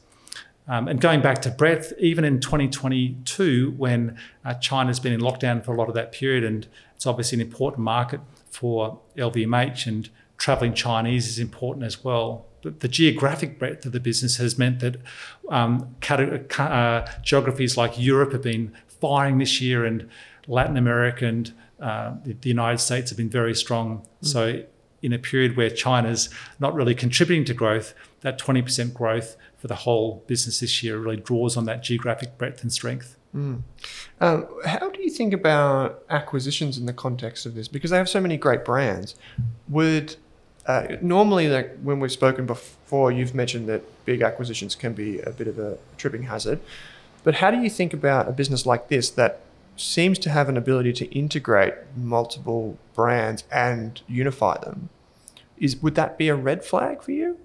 Um, 0.65 0.87
and 0.87 1.01
going 1.01 1.21
back 1.21 1.41
to 1.41 1.49
breadth, 1.49 1.91
even 1.99 2.23
in 2.23 2.39
2022, 2.39 3.73
when 3.77 4.17
uh, 4.45 4.53
China's 4.55 4.99
been 4.99 5.11
in 5.11 5.19
lockdown 5.19 5.63
for 5.63 5.73
a 5.73 5.77
lot 5.77 5.89
of 5.89 5.95
that 5.95 6.13
period, 6.13 6.45
and 6.45 6.65
it's 6.95 7.05
obviously 7.05 7.37
an 7.37 7.41
important 7.41 7.83
market 7.83 8.21
for 8.49 9.01
LVMH, 9.17 9.87
and 9.87 10.09
traveling 10.37 10.73
Chinese 10.73 11.27
is 11.27 11.37
important 11.37 11.85
as 11.85 12.01
well. 12.01 12.45
But 12.61 12.79
the 12.79 12.87
geographic 12.87 13.59
breadth 13.59 13.85
of 13.85 13.91
the 13.91 13.99
business 13.99 14.37
has 14.37 14.57
meant 14.57 14.79
that 14.79 15.01
um, 15.49 15.95
uh, 16.57 17.05
geographies 17.21 17.75
like 17.75 17.99
Europe 17.99 18.31
have 18.31 18.43
been 18.43 18.71
firing 19.03 19.37
this 19.37 19.59
year, 19.59 19.83
and 19.83 20.09
Latin 20.47 20.77
America 20.77 21.25
and 21.25 21.53
uh, 21.81 22.13
the, 22.23 22.31
the, 22.31 22.47
United 22.47 22.77
States 22.77 23.09
have 23.11 23.17
been 23.17 23.29
very 23.29 23.53
strong. 23.53 23.99
Mm. 23.99 24.27
So, 24.27 24.63
in 25.01 25.11
a 25.11 25.19
period 25.19 25.57
where 25.57 25.69
China's 25.69 26.29
not 26.57 26.73
really 26.73 26.95
contributing 26.95 27.43
to 27.43 27.53
growth, 27.53 27.93
that 28.21 28.39
20% 28.39 28.93
growth 28.93 29.35
for 29.57 29.67
the 29.67 29.75
whole 29.75 30.23
business 30.27 30.61
this 30.61 30.81
year 30.81 30.97
really 30.97 31.17
draws 31.17 31.57
on 31.57 31.65
that 31.65 31.83
geographic 31.83 32.37
breadth 32.37 32.61
and 32.61 32.71
strength. 32.71 33.17
Mm. 33.35 33.63
Um, 34.21 34.47
how 34.65 34.89
do 34.89 35.01
you 35.01 35.09
think 35.09 35.33
about 35.33 36.03
acquisitions 36.09 36.77
in 36.77 36.85
the 36.85 36.93
context 36.93 37.45
of 37.45 37.55
this? 37.55 37.67
Because 37.67 37.91
they 37.91 37.97
have 37.97 38.07
so 38.07 38.21
many 38.21 38.37
great 38.37 38.63
brands. 38.63 39.15
Would 39.67 40.15
uh, 40.65 40.95
normally, 41.01 41.49
like 41.49 41.77
when 41.81 41.99
we've 41.99 42.11
spoken 42.11 42.45
before, 42.45 43.11
you've 43.11 43.35
mentioned 43.35 43.67
that 43.67 43.81
big 44.05 44.21
acquisitions 44.21 44.73
can 44.75 44.93
be 44.93 45.19
a 45.19 45.31
bit 45.31 45.49
of 45.49 45.59
a 45.59 45.77
tripping 45.97 46.23
hazard. 46.23 46.61
But 47.23 47.35
how 47.35 47.51
do 47.51 47.61
you 47.61 47.69
think 47.69 47.93
about 47.93 48.27
a 48.27 48.31
business 48.31 48.65
like 48.65 48.89
this 48.89 49.09
that 49.11 49.39
seems 49.75 50.19
to 50.19 50.29
have 50.29 50.49
an 50.49 50.57
ability 50.57 50.93
to 50.93 51.05
integrate 51.15 51.73
multiple 51.95 52.77
brands 52.93 53.43
and 53.51 54.01
unify 54.07 54.57
them? 54.59 54.89
Is 55.57 55.77
would 55.77 55.95
that 55.95 56.17
be 56.17 56.27
a 56.27 56.35
red 56.35 56.63
flag 56.63 57.01
for 57.01 57.11
you? 57.11 57.37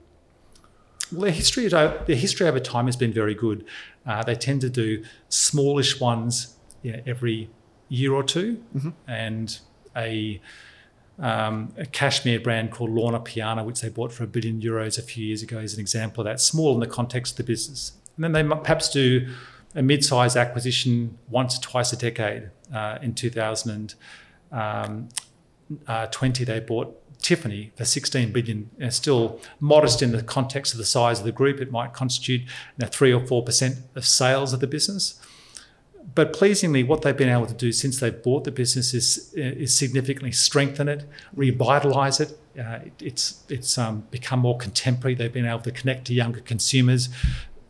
Well, 1.12 1.23
the 1.23 1.31
history 1.31 1.69
the 1.69 2.17
history 2.17 2.47
over 2.47 2.61
time 2.61 2.87
has 2.87 2.97
been 2.97 3.12
very 3.12 3.35
good. 3.35 3.64
Uh, 4.05 4.23
they 4.23 4.35
tend 4.35 4.61
to 4.62 4.71
do 4.71 5.05
smallish 5.29 6.01
ones 6.01 6.57
you 6.83 6.93
know, 6.93 7.03
every 7.07 7.51
year 7.88 8.12
or 8.12 8.23
2 8.23 8.62
mm-hmm. 8.77 8.91
and 9.07 9.61
a 9.97 10.41
um, 11.19 11.73
a 11.77 11.85
cashmere 11.85 12.38
brand 12.38 12.71
called 12.71 12.91
Loro 12.91 13.19
Piana, 13.19 13.64
which 13.64 13.81
they 13.81 13.88
bought 13.88 14.12
for 14.12 14.23
a 14.23 14.27
billion 14.27 14.61
euros 14.61 14.99
a 14.99 15.03
few 15.03 15.27
years 15.27 15.43
ago, 15.43 15.59
is 15.59 15.75
an 15.75 15.81
example 15.81 16.21
of 16.21 16.27
that. 16.27 16.41
Small 16.41 16.75
in 16.75 16.81
the 16.81 16.87
context 16.87 17.33
of 17.33 17.37
the 17.38 17.53
business, 17.53 17.93
and 18.17 18.25
then 18.25 18.33
they 18.33 18.57
perhaps 18.57 18.88
do 18.88 19.29
a 19.75 19.83
mid-sized 19.83 20.37
acquisition 20.37 21.19
once 21.29 21.59
or 21.59 21.61
twice 21.61 21.93
a 21.93 21.97
decade. 21.97 22.51
Uh, 22.73 22.99
in 23.01 23.15
2020, 23.15 23.95
um, 24.53 25.09
uh, 25.87 26.07
they 26.07 26.61
bought 26.61 26.95
Tiffany 27.21 27.73
for 27.77 27.85
16 27.85 28.33
billion. 28.33 28.71
And 28.79 28.93
still 28.93 29.41
modest 29.61 30.03
in 30.03 30.13
the 30.13 30.23
context 30.23 30.73
of 30.73 30.79
the 30.79 30.85
size 30.85 31.19
of 31.19 31.25
the 31.25 31.33
group. 31.33 31.61
It 31.61 31.71
might 31.71 31.93
constitute 31.93 32.43
you 32.43 32.49
know, 32.79 32.87
three 32.87 33.13
or 33.13 33.25
four 33.27 33.43
percent 33.43 33.77
of 33.95 34.07
sales 34.07 34.53
of 34.53 34.61
the 34.61 34.67
business. 34.67 35.21
But 36.15 36.33
pleasingly, 36.33 36.83
what 36.83 37.03
they've 37.03 37.17
been 37.17 37.29
able 37.29 37.47
to 37.47 37.55
do 37.55 37.71
since 37.71 38.01
they've 38.01 38.23
bought 38.23 38.45
the 38.45 38.51
business 38.51 38.95
is, 38.95 39.33
is 39.35 39.77
significantly 39.77 40.33
strengthen 40.33 40.89
it, 40.89 41.05
revitalise 41.37 42.21
it. 42.21 42.39
Uh, 42.59 42.81
it 42.87 42.93
it's 43.01 43.45
it's 43.49 43.77
um, 43.77 44.07
become 44.11 44.41
more 44.41 44.57
contemporary. 44.57 45.15
They've 45.15 45.33
been 45.33 45.47
able 45.47 45.61
to 45.61 45.71
connect 45.71 46.07
to 46.07 46.15
younger 46.15 46.41
consumers, 46.41 47.09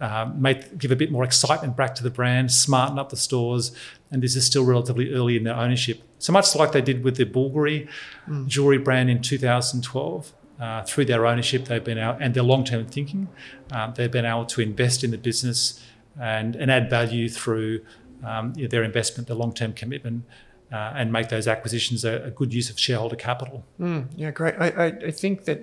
um, 0.01 0.41
make, 0.41 0.79
give 0.79 0.91
a 0.91 0.97
bit 0.97 1.11
more 1.11 1.25
excitement 1.25 1.77
back 1.77 1.95
to 1.97 2.03
the 2.03 2.11
brand, 2.11 2.53
smarten 2.53 2.99
up 2.99 3.11
the 3.11 3.17
stores, 3.17 3.73
and 4.11 4.23
this 4.23 4.37
is 4.37 4.45
still 4.45 4.65
relatively 4.65 5.13
early 5.13 5.37
in 5.37 5.45
their 5.45 5.57
ownership. 5.57 6.03
So 6.19 6.33
much 6.33 6.55
like 6.55 6.73
they 6.73 6.81
did 6.81 7.05
with 7.05 7.17
the 7.17 7.25
Bulgari 7.25 7.89
mm. 8.29 8.47
jewelry 8.47 8.79
brand 8.79 9.11
in 9.11 9.23
2012. 9.23 10.33
Uh, 10.61 10.83
through 10.83 11.05
their 11.05 11.25
ownership, 11.25 11.67
they've 11.67 11.85
been 11.85 11.99
out 11.99 12.21
and 12.21 12.35
their 12.35 12.43
long-term 12.43 12.85
thinking, 12.87 13.29
um, 13.71 13.95
they've 13.95 14.11
been 14.11 14.25
able 14.25 14.45
to 14.45 14.61
invest 14.61 15.05
in 15.05 15.13
the 15.13 15.17
business 15.17 15.81
and, 16.21 16.57
and 16.57 16.69
add 16.69 16.91
value 16.91 17.29
through 17.29 17.81
um, 18.25 18.53
you 18.57 18.63
know, 18.63 18.69
their 18.69 18.83
investment, 18.83 19.29
their 19.29 19.37
long-term 19.37 19.73
commitment, 19.75 20.25
uh, 20.73 20.95
and 20.97 21.13
make 21.13 21.29
those 21.29 21.47
acquisitions 21.47 22.05
a, 22.05 22.25
a, 22.25 22.31
good 22.33 22.53
use 22.53 22.71
of 22.71 22.79
shareholder 22.79 23.15
capital. 23.15 23.65
Mm, 23.81 24.07
yeah, 24.17 24.33
great. 24.33 24.55
I, 24.59 24.69
I, 24.69 24.87
I 24.87 25.11
think 25.13 25.45
that 25.45 25.61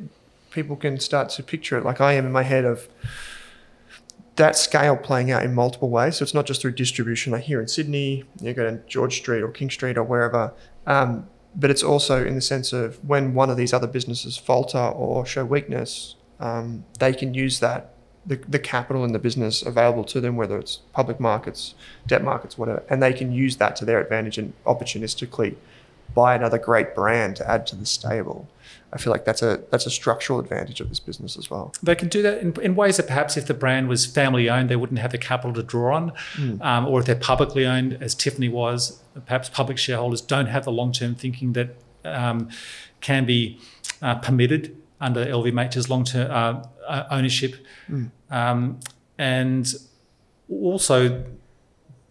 people 0.52 0.78
can 0.78 0.98
start 1.00 1.30
to 1.30 1.44
picture 1.44 1.78
it 1.78 1.84
like 1.84 2.00
I 2.00 2.14
am 2.14 2.26
in 2.26 2.32
my 2.32 2.44
head 2.44 2.64
of 2.64 2.88
that 4.36 4.58
scale 4.58 4.98
playing 4.98 5.32
out 5.32 5.44
in 5.44 5.54
multiple 5.54 5.90
ways. 5.90 6.18
So 6.18 6.24
it's 6.24 6.34
not 6.34 6.46
just 6.46 6.62
through 6.62 6.74
distribution, 6.74 7.32
like 7.32 7.44
here 7.44 7.62
in 7.62 7.68
Sydney, 7.68 8.26
you 8.42 8.54
go 8.54 8.70
to 8.70 8.80
George 8.88 9.18
Street 9.18 9.42
or 9.42 9.50
King 9.50 9.70
Street 9.70 9.98
or 9.98 10.04
wherever. 10.04 10.54
Um, 10.86 11.28
but 11.56 11.72
it's 11.72 11.84
also 11.84 12.26
in 12.26 12.36
the 12.36 12.42
sense 12.42 12.74
of 12.74 13.04
when 13.08 13.34
one 13.34 13.50
of 13.50 13.56
these 13.56 13.72
other 13.72 13.88
businesses 13.88 14.38
falter 14.38 14.78
or 14.78 15.26
show 15.26 15.46
weakness, 15.46 16.16
um, 16.40 16.84
they 17.00 17.14
can 17.14 17.34
use 17.34 17.60
that 17.60 17.96
the, 18.26 18.38
the 18.48 18.60
capital 18.60 19.06
in 19.06 19.12
the 19.12 19.20
business 19.20 19.62
available 19.62 20.04
to 20.04 20.20
them, 20.20 20.36
whether 20.36 20.58
it's 20.58 20.78
public 20.94 21.20
markets, 21.20 21.76
debt 22.08 22.24
markets, 22.24 22.58
whatever, 22.58 22.84
and 22.90 23.02
they 23.02 23.14
can 23.14 23.32
use 23.32 23.58
that 23.58 23.76
to 23.78 23.86
their 23.86 24.02
advantage 24.02 24.38
and 24.38 24.54
opportunistically 24.66 25.56
buy 26.14 26.36
another 26.36 26.58
great 26.58 26.96
brand 26.96 27.36
to 27.38 27.50
add 27.50 27.68
to 27.68 27.76
the 27.76 27.86
stable. 27.86 28.48
I 28.94 28.98
feel 28.98 29.12
like 29.12 29.26
that's 29.26 29.42
a 29.42 29.62
that's 29.72 29.86
a 29.86 29.90
structural 29.90 30.40
advantage 30.40 30.80
of 30.80 30.88
this 30.88 31.02
business 31.02 31.38
as 31.38 31.50
well. 31.50 31.74
They 31.84 31.96
can 31.96 32.08
do 32.08 32.22
that 32.22 32.40
in, 32.40 32.54
in 32.62 32.76
ways 32.76 32.96
that 32.98 33.08
perhaps 33.08 33.36
if 33.36 33.46
the 33.46 33.54
brand 33.54 33.90
was 33.90 34.06
family 34.06 34.50
owned, 34.50 34.70
they 34.70 34.78
wouldn't 34.78 35.00
have 35.00 35.12
the 35.12 35.18
capital 35.18 35.54
to 35.54 35.64
draw 35.64 35.96
on, 35.96 36.14
mm. 36.36 36.64
um, 36.64 36.88
or 36.88 37.02
if 37.02 37.06
they're 37.06 37.16
publicly 37.16 37.66
owned, 37.66 37.98
as 38.00 38.16
Tiffany 38.16 38.48
was, 38.48 39.02
perhaps 39.26 39.50
public 39.50 39.78
shareholders 39.78 40.22
don't 40.22 40.48
have 40.48 40.64
the 40.64 40.72
long 40.72 40.94
term 40.94 41.14
thinking 41.14 41.54
that 41.54 41.76
um, 42.06 42.50
can 43.02 43.26
be 43.26 43.60
uh, 44.02 44.16
permitted 44.16 44.76
under 45.02 45.26
LVMH's 45.26 45.90
long-term 45.90 46.32
uh, 46.32 46.64
uh, 46.88 47.08
ownership, 47.12 47.56
um, 48.32 48.80
and 49.18 49.74
also 50.50 51.24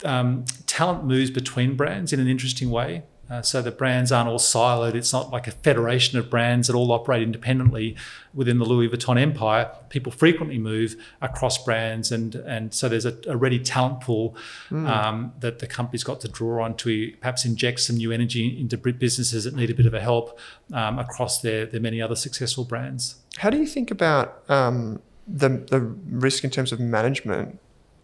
um, 0.04 0.44
talent 0.66 1.04
moves 1.04 1.30
between 1.30 1.76
brands 1.76 2.12
in 2.12 2.20
an 2.20 2.28
interesting 2.28 2.70
way. 2.70 3.02
Uh, 3.34 3.42
so 3.42 3.60
the 3.60 3.70
brands 3.70 4.12
aren't 4.12 4.28
all 4.28 4.38
siloed. 4.38 4.94
It's 4.94 5.12
not 5.12 5.30
like 5.30 5.48
a 5.48 5.50
federation 5.50 6.18
of 6.18 6.30
brands 6.30 6.68
that 6.68 6.76
all 6.76 6.92
operate 6.92 7.22
independently 7.22 7.96
within 8.32 8.58
the 8.58 8.64
Louis 8.64 8.88
Vuitton 8.88 9.20
empire. 9.20 9.70
People 9.88 10.12
frequently 10.12 10.58
move 10.58 10.94
across 11.20 11.62
brands, 11.64 12.12
and 12.12 12.36
and 12.36 12.72
so 12.72 12.88
there's 12.88 13.06
a, 13.06 13.16
a 13.26 13.36
ready 13.36 13.58
talent 13.58 14.00
pool 14.00 14.36
um, 14.70 15.32
that 15.40 15.58
the 15.58 15.66
company's 15.66 16.04
got 16.04 16.20
to 16.20 16.28
draw 16.28 16.62
on 16.62 16.76
to 16.76 17.12
perhaps 17.20 17.44
inject 17.44 17.80
some 17.80 17.96
new 17.96 18.12
energy 18.12 18.60
into 18.60 18.76
businesses 18.76 19.44
that 19.44 19.54
need 19.54 19.70
a 19.70 19.74
bit 19.74 19.86
of 19.86 19.94
a 19.94 20.00
help 20.00 20.38
um, 20.72 20.98
across 20.98 21.40
their 21.40 21.66
their 21.66 21.80
many 21.80 22.00
other 22.00 22.16
successful 22.16 22.64
brands. 22.64 23.16
How 23.38 23.50
do 23.50 23.58
you 23.58 23.66
think 23.66 23.90
about 23.90 24.48
um, 24.48 25.02
the 25.26 25.48
the 25.48 25.80
risk 25.80 26.44
in 26.44 26.50
terms 26.50 26.70
of 26.70 26.78
management? 26.78 27.58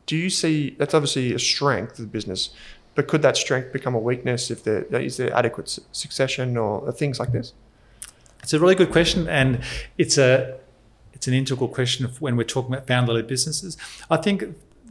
Do 0.07 0.17
you 0.17 0.31
see 0.31 0.75
that's 0.77 0.95
obviously 0.95 1.33
a 1.35 1.39
strength 1.39 1.93
of 1.93 1.99
the 2.07 2.07
business, 2.07 2.51
but 2.95 3.09
could 3.09 3.23
that 3.23 3.37
strength 3.37 3.73
become 3.73 3.95
a 3.95 3.99
weakness 3.99 4.51
if 4.51 4.65
there 4.65 4.85
is 5.01 5.17
there 5.17 5.33
adequate 5.35 5.69
su- 5.69 5.83
succession 5.93 6.57
or 6.57 6.93
things 6.93 7.19
like 7.19 7.33
this? 7.33 7.53
It's 8.43 8.53
a 8.53 8.59
really 8.59 8.75
good 8.75 8.91
question, 8.91 9.29
and 9.29 9.61
it's 9.99 10.19
a 10.19 10.59
it's 11.13 11.29
an 11.29 11.35
integral 11.35 11.69
question 11.69 12.07
when 12.19 12.37
we're 12.37 12.45
talking 12.45 12.73
about 12.73 12.87
founder-led 12.87 13.27
businesses. 13.27 13.77
I 14.11 14.17
think 14.17 14.45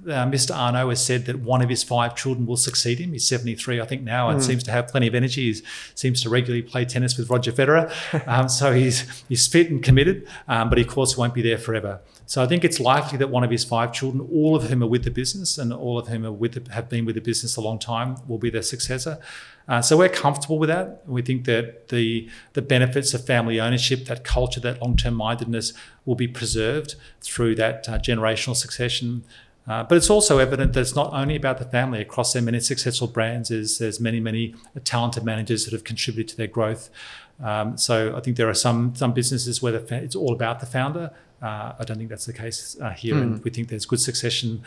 uh, 0.06 0.26
Mr. 0.26 0.56
Arnault 0.56 0.90
has 0.90 1.06
said 1.06 1.26
that 1.26 1.40
one 1.40 1.62
of 1.62 1.70
his 1.70 1.84
five 1.84 2.16
children 2.16 2.46
will 2.46 2.58
succeed 2.58 3.00
him. 3.00 3.12
He's 3.12 3.28
73, 3.28 3.82
I 3.82 3.86
think, 3.86 4.04
now, 4.04 4.30
and 4.30 4.44
seems 4.44 4.64
to 4.64 4.72
have 4.72 4.88
plenty 4.88 5.08
of 5.08 5.16
energy. 5.16 5.52
He 5.52 5.62
seems 5.96 6.22
to 6.24 6.30
regularly 6.30 6.62
play 6.62 6.86
tennis 6.86 7.18
with 7.18 7.30
Roger 7.30 7.52
Federer. 7.52 7.92
Um, 8.30 8.48
so 8.48 8.74
he's, 8.74 9.24
he's 9.28 9.48
fit 9.48 9.72
and 9.72 9.82
committed, 9.82 10.28
um, 10.48 10.70
but 10.70 10.78
he, 10.78 10.84
of 10.84 10.90
course, 10.90 11.18
won't 11.18 11.34
be 11.34 11.42
there 11.42 11.58
forever. 11.58 12.00
So 12.26 12.44
I 12.44 12.48
think 12.48 12.64
it's 12.64 12.80
likely 12.80 13.18
that 13.18 13.30
one 13.30 13.44
of 13.44 13.50
his 13.50 13.64
five 13.64 13.92
children, 13.92 14.28
all 14.32 14.56
of 14.56 14.64
whom 14.64 14.84
are 14.84 14.88
with 14.88 15.04
the 15.04 15.10
business 15.10 15.58
and 15.58 15.74
all 15.74 15.98
of 15.98 16.08
whom 16.10 16.26
are 16.26 16.32
with 16.32 16.54
the, 16.54 16.72
have 16.74 16.90
been 16.90 17.06
with 17.06 17.16
the 17.16 17.22
business 17.22 17.56
a 17.56 17.62
long 17.62 17.80
time, 17.80 18.18
will 18.28 18.38
be 18.38 18.52
their 18.52 18.62
successor. 18.62 19.20
Uh, 19.68 19.82
so 19.82 19.98
we're 19.98 20.10
comfortable 20.10 20.58
with 20.58 20.70
that. 20.70 21.04
We 21.08 21.22
think 21.22 21.46
that 21.46 21.90
the 21.90 22.30
the 22.54 22.62
benefits 22.62 23.14
of 23.14 23.26
family 23.26 23.60
ownership, 23.60 24.06
that 24.06 24.24
culture, 24.24 24.60
that 24.60 24.82
long 24.82 24.98
term 24.98 25.14
mindedness, 25.14 25.74
will 26.06 26.16
be 26.16 26.28
preserved 26.28 26.96
through 27.22 27.56
that 27.56 27.88
uh, 27.88 28.00
generational 28.00 28.56
succession. 28.56 29.24
Uh, 29.70 29.84
but 29.84 29.96
it's 29.96 30.10
also 30.10 30.40
evident 30.40 30.74
that 30.74 30.82
it's 30.82 30.96
not 30.96 31.14
only 31.14 31.36
about 31.36 31.60
the 31.60 31.66
family. 31.66 32.02
Across 32.02 32.34
their 32.34 32.42
many 32.42 32.60
successful 32.60 33.08
brands, 33.08 33.52
is 33.52 33.78
there's 33.78 34.00
many 34.00 34.20
many 34.20 34.56
talented 34.84 35.24
managers 35.24 35.64
that 35.66 35.74
have 35.74 35.84
contributed 35.84 36.28
to 36.30 36.38
their 36.38 36.48
growth. 36.48 36.90
Um, 37.42 37.78
so 37.78 38.16
I 38.18 38.20
think 38.20 38.36
there 38.36 38.50
are 38.50 38.56
some 38.56 38.96
some 38.96 39.14
businesses 39.14 39.62
where 39.62 39.72
the 39.72 39.96
it's 40.04 40.16
all 40.16 40.34
about 40.34 40.60
the 40.60 40.66
founder. 40.66 41.12
Uh, 41.42 41.74
I 41.80 41.84
don't 41.86 41.98
think 41.98 42.10
that's 42.10 42.26
the 42.26 42.34
case 42.34 42.78
uh, 42.82 42.90
here, 42.90 43.16
and 43.16 43.42
we 43.44 43.52
think 43.52 43.70
there's 43.70 43.86
good 43.86 44.02
succession 44.02 44.62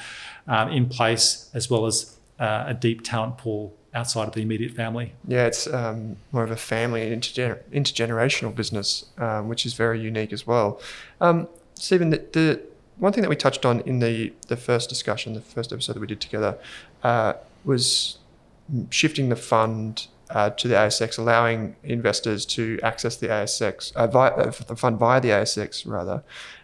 um, 0.46 0.70
in 0.70 0.88
place 0.88 1.50
as 1.52 1.68
well 1.68 1.84
as 1.84 2.16
uh, 2.38 2.64
a 2.68 2.72
deep 2.72 3.02
talent 3.02 3.36
pool 3.36 3.74
outside 3.94 4.26
of 4.26 4.34
the 4.34 4.40
immediate 4.40 4.72
family. 4.72 5.12
Yeah, 5.28 5.46
it's 5.46 5.66
um, 5.66 6.16
more 6.30 6.44
of 6.44 6.50
a 6.50 6.56
family 6.56 7.12
and 7.12 7.22
intergener- 7.22 7.60
intergenerational 7.72 8.54
business, 8.54 9.04
um, 9.18 9.48
which 9.48 9.66
is 9.66 9.74
very 9.74 10.00
unique 10.00 10.32
as 10.32 10.46
well. 10.46 10.80
Um, 11.20 11.46
Stephen, 11.74 12.08
the, 12.08 12.24
the 12.32 12.62
one 12.98 13.12
thing 13.12 13.22
that 13.22 13.30
we 13.30 13.36
touched 13.36 13.64
on 13.64 13.80
in 13.80 13.98
the, 13.98 14.32
the 14.48 14.56
first 14.56 14.88
discussion, 14.88 15.34
the 15.34 15.40
first 15.40 15.72
episode 15.72 15.94
that 15.94 16.00
we 16.00 16.06
did 16.06 16.20
together, 16.20 16.58
uh, 17.02 17.34
was 17.64 18.18
shifting 18.90 19.28
the 19.28 19.36
fund 19.36 20.06
uh, 20.30 20.50
to 20.50 20.68
the 20.68 20.74
ASX, 20.74 21.18
allowing 21.18 21.76
investors 21.82 22.46
to 22.46 22.78
access 22.82 23.16
the 23.16 23.28
ASX, 23.28 23.94
uh, 23.94 24.06
via, 24.06 24.30
uh, 24.30 24.50
the 24.66 24.76
fund 24.76 24.98
via 24.98 25.20
the 25.20 25.28
ASX 25.28 25.86
rather. 25.86 26.22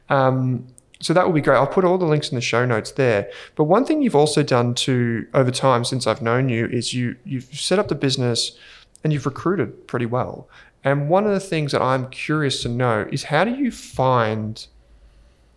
Um, 0.09 0.67
so 1.01 1.13
that 1.13 1.27
will 1.27 1.33
be 1.33 1.41
great. 1.41 1.57
I'll 1.57 1.67
put 1.67 1.85
all 1.85 1.99
the 1.99 2.07
links 2.07 2.31
in 2.31 2.35
the 2.35 2.41
show 2.41 2.65
notes 2.67 2.93
there. 2.93 3.31
But 3.55 3.65
one 3.65 3.85
thing 3.85 4.03
you've 4.03 4.17
also 4.17 4.43
done 4.43 4.75
to 4.77 5.27
over 5.35 5.51
time 5.51 5.85
since 5.85 6.07
I've 6.07 6.23
known 6.23 6.49
you 6.49 6.67
is 6.67 6.93
you 6.93 7.17
you've 7.25 7.45
set 7.45 7.79
up 7.79 7.89
the 7.89 7.95
business 7.95 8.59
and 9.05 9.13
you've 9.13 9.27
recruited 9.27 9.87
pretty 9.87 10.07
well. 10.07 10.49
And 10.83 11.09
one 11.09 11.25
of 11.25 11.33
the 11.33 11.41
things 11.41 11.73
that 11.73 11.83
I'm 11.83 12.09
curious 12.11 12.63
to 12.63 12.69
know 12.69 13.07
is 13.13 13.25
how 13.25 13.45
do 13.45 13.55
you 13.55 13.71
find 13.71 14.67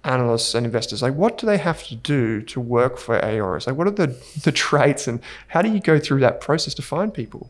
analysts 0.03 0.55
and 0.55 0.65
investors? 0.65 1.01
Like 1.01 1.15
what 1.15 1.37
do 1.37 1.45
they 1.45 1.57
have 1.57 1.83
to 1.87 1.95
do 1.95 2.41
to 2.43 2.59
work 2.59 2.97
for 2.97 3.17
Aoris? 3.19 3.67
Like 3.67 3.75
what 3.75 3.87
are 3.87 3.91
the, 3.91 4.07
the 4.43 4.51
traits 4.51 5.07
and 5.07 5.19
how 5.47 5.61
do 5.61 5.69
you 5.69 5.79
go 5.79 5.99
through 5.99 6.19
that 6.21 6.41
process 6.41 6.73
to 6.75 6.81
find 6.81 7.13
people? 7.13 7.49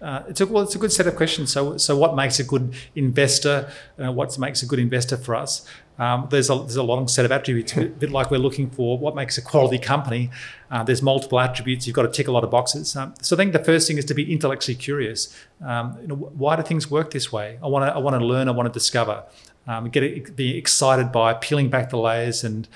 Uh, 0.00 0.22
it's 0.28 0.40
a 0.42 0.46
well, 0.46 0.62
it's 0.62 0.74
a 0.74 0.78
good 0.78 0.92
set 0.92 1.06
of 1.06 1.16
questions. 1.16 1.50
So, 1.50 1.78
so 1.78 1.96
what 1.96 2.14
makes 2.14 2.38
a 2.38 2.44
good 2.44 2.74
investor? 2.94 3.70
Uh, 3.98 4.12
what 4.12 4.38
makes 4.38 4.62
a 4.62 4.66
good 4.66 4.78
investor 4.78 5.16
for 5.16 5.34
us? 5.34 5.66
Um, 5.98 6.28
there's 6.30 6.50
a 6.50 6.54
there's 6.54 6.76
a 6.76 6.82
long 6.82 7.08
set 7.08 7.24
of 7.24 7.32
attributes, 7.32 7.74
a 7.76 7.86
bit 7.86 8.10
like 8.10 8.30
we're 8.30 8.38
looking 8.38 8.68
for 8.68 8.98
what 8.98 9.14
makes 9.14 9.38
a 9.38 9.42
quality 9.42 9.78
company. 9.78 10.30
Uh, 10.70 10.82
there's 10.82 11.00
multiple 11.00 11.40
attributes. 11.40 11.86
You've 11.86 11.96
got 11.96 12.02
to 12.02 12.08
tick 12.08 12.28
a 12.28 12.32
lot 12.32 12.44
of 12.44 12.50
boxes. 12.50 12.94
Um, 12.94 13.14
so 13.22 13.34
I 13.34 13.38
think 13.38 13.52
the 13.52 13.64
first 13.64 13.88
thing 13.88 13.96
is 13.96 14.04
to 14.06 14.14
be 14.14 14.30
intellectually 14.30 14.74
curious. 14.74 15.34
Um, 15.64 15.96
you 16.02 16.08
know, 16.08 16.14
why 16.14 16.56
do 16.56 16.62
things 16.62 16.90
work 16.90 17.12
this 17.12 17.32
way? 17.32 17.58
I 17.62 17.66
want 17.66 17.90
to 17.90 17.94
I 17.94 17.98
want 17.98 18.20
to 18.20 18.24
learn. 18.24 18.48
I 18.48 18.52
want 18.52 18.66
to 18.70 18.72
discover. 18.72 19.24
Um, 19.66 19.88
get 19.88 20.36
be 20.36 20.56
excited 20.56 21.12
by 21.12 21.34
peeling 21.34 21.70
back 21.70 21.90
the 21.90 21.98
layers 21.98 22.44
and 22.44 22.68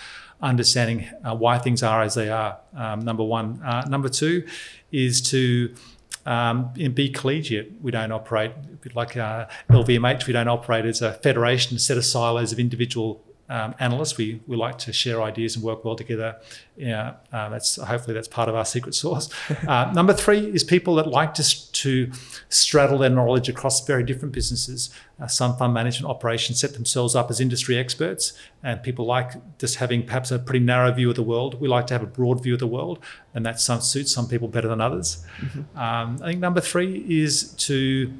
understanding 0.43 1.09
uh, 1.25 1.35
why 1.35 1.59
things 1.59 1.83
are 1.83 2.03
as 2.03 2.15
they 2.15 2.31
are. 2.31 2.59
Um, 2.75 3.01
number 3.01 3.23
one. 3.23 3.63
Uh, 3.63 3.85
number 3.89 4.09
two 4.09 4.47
is 4.91 5.21
to 5.31 5.75
um, 6.27 6.73
be 6.73 7.09
collegiate. 7.11 7.73
We 7.81 7.91
don't 7.91 8.13
operate 8.13 8.53
like 8.95 9.17
uh, 9.17 9.47
LVMH. 9.71 10.27
We 10.27 10.33
don't 10.33 10.49
operate 10.49 10.85
as 10.85 11.03
a 11.03 11.15
federation, 11.15 11.77
a 11.77 11.81
set 11.81 11.97
of 11.97 12.05
silos 12.05 12.53
of 12.53 12.59
individual 12.59 13.23
um, 13.51 13.75
analysts. 13.81 14.17
We, 14.17 14.41
we 14.47 14.57
like 14.57 14.79
to 14.79 14.93
share 14.93 15.21
ideas 15.21 15.57
and 15.57 15.65
work 15.65 15.85
well 15.85 15.97
together. 15.97 16.37
Yeah, 16.77 17.15
uh, 17.33 17.49
that's 17.51 17.77
hopefully 17.77 18.15
that's 18.15 18.29
part 18.29 18.49
of 18.49 18.55
our 18.55 18.65
secret 18.65 18.95
sauce. 18.95 19.29
Uh, 19.69 19.91
number 19.95 20.13
three 20.13 20.47
is 20.47 20.65
people 20.65 20.95
that 20.95 21.07
like 21.07 21.35
to, 21.35 21.73
to 21.73 22.11
straddle 22.49 22.99
their 22.99 23.11
knowledge 23.11 23.49
across 23.49 23.85
very 23.87 24.03
different 24.03 24.33
businesses. 24.33 24.91
Uh, 25.21 25.27
some 25.27 25.57
fund 25.57 25.75
management 25.75 26.11
operations 26.11 26.59
set 26.59 26.73
themselves 26.75 27.15
up 27.15 27.31
as 27.31 27.41
industry 27.41 27.77
experts, 27.77 28.33
and 28.63 28.83
people 28.83 29.05
like 29.05 29.33
just 29.59 29.77
having 29.77 30.05
perhaps 30.05 30.31
a 30.31 30.39
pretty 30.39 30.65
narrow 30.65 30.91
view 30.93 31.11
of 31.11 31.17
the 31.17 31.23
world. 31.23 31.61
We 31.61 31.69
like 31.69 31.87
to 31.89 31.95
have 31.95 32.03
a 32.03 32.07
broad 32.07 32.43
view 32.43 32.55
of 32.55 32.61
the 32.61 32.67
world, 32.67 33.01
and 33.35 33.45
that 33.45 33.61
some, 33.61 33.81
suits 33.81 34.13
some 34.13 34.29
people 34.29 34.49
better 34.49 34.69
than 34.69 34.81
others. 34.81 35.25
Um, 35.77 36.19
I 36.23 36.29
think 36.29 36.41
number 36.41 36.61
three 36.61 37.05
is 37.09 37.53
to 37.55 38.13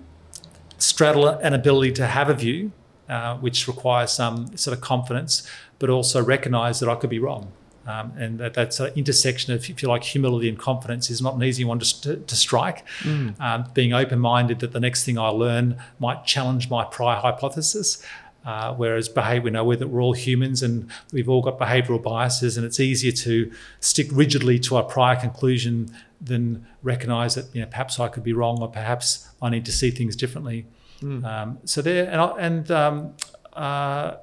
straddle 0.79 1.29
an 1.29 1.55
ability 1.55 1.93
to 1.93 2.07
have 2.07 2.29
a 2.29 2.35
view 2.35 2.73
uh, 3.11 3.37
which 3.39 3.67
requires 3.67 4.13
some 4.13 4.57
sort 4.57 4.77
of 4.77 4.81
confidence, 4.81 5.45
but 5.81 5.91
also 5.91 6.23
recognise 6.23 6.79
that 6.79 6.89
I 6.89 6.95
could 6.95 7.11
be 7.11 7.19
wrong. 7.19 7.53
Um, 7.85 8.13
and 8.17 8.39
that, 8.39 8.55
that 8.55 8.73
sort 8.73 8.91
of 8.91 8.97
intersection 8.97 9.53
of, 9.53 9.69
if 9.69 9.83
you 9.83 9.89
like, 9.89 10.05
humility 10.05 10.49
and 10.49 10.57
confidence 10.57 11.11
is 11.11 11.21
not 11.21 11.35
an 11.35 11.43
easy 11.43 11.65
one 11.65 11.81
to, 11.81 12.17
to 12.17 12.37
strike. 12.37 12.87
Mm. 13.01 13.41
Um, 13.41 13.65
being 13.75 13.93
open 13.93 14.21
minded 14.21 14.61
that 14.61 14.71
the 14.73 14.79
next 14.79 15.05
thing 15.05 15.19
I 15.19 15.27
learn 15.29 15.77
might 15.99 16.25
challenge 16.25 16.71
my 16.71 16.85
prior 16.85 17.19
hypothesis. 17.19 18.01
Uh, 18.45 18.75
whereas 18.75 19.09
behavior, 19.09 19.43
we 19.43 19.51
know 19.51 19.75
that 19.75 19.89
we're 19.89 20.01
all 20.01 20.13
humans 20.13 20.63
and 20.63 20.89
we've 21.13 21.29
all 21.29 21.43
got 21.43 21.59
behavioral 21.59 22.01
biases, 22.01 22.57
and 22.57 22.65
it's 22.65 22.79
easier 22.79 23.13
to 23.13 23.51
stick 23.81 24.07
rigidly 24.13 24.59
to 24.61 24.77
a 24.77 24.85
prior 24.85 25.17
conclusion 25.17 25.91
than 26.21 26.65
recognize 26.83 27.35
that 27.35 27.53
you 27.53 27.61
know 27.61 27.67
perhaps 27.67 27.99
I 27.99 28.09
could 28.09 28.23
be 28.23 28.33
wrong 28.33 28.63
or 28.63 28.69
perhaps 28.69 29.29
I 29.43 29.51
need 29.51 29.65
to 29.67 29.73
see 29.73 29.91
things 29.91 30.17
differently. 30.17 30.67
Mm. 31.03 31.25
Um, 31.25 31.59
so 31.65 31.83
there, 31.83 32.09
and, 32.11 32.21
and 32.39 32.71
um, 32.71 33.15
uh, 33.53 34.17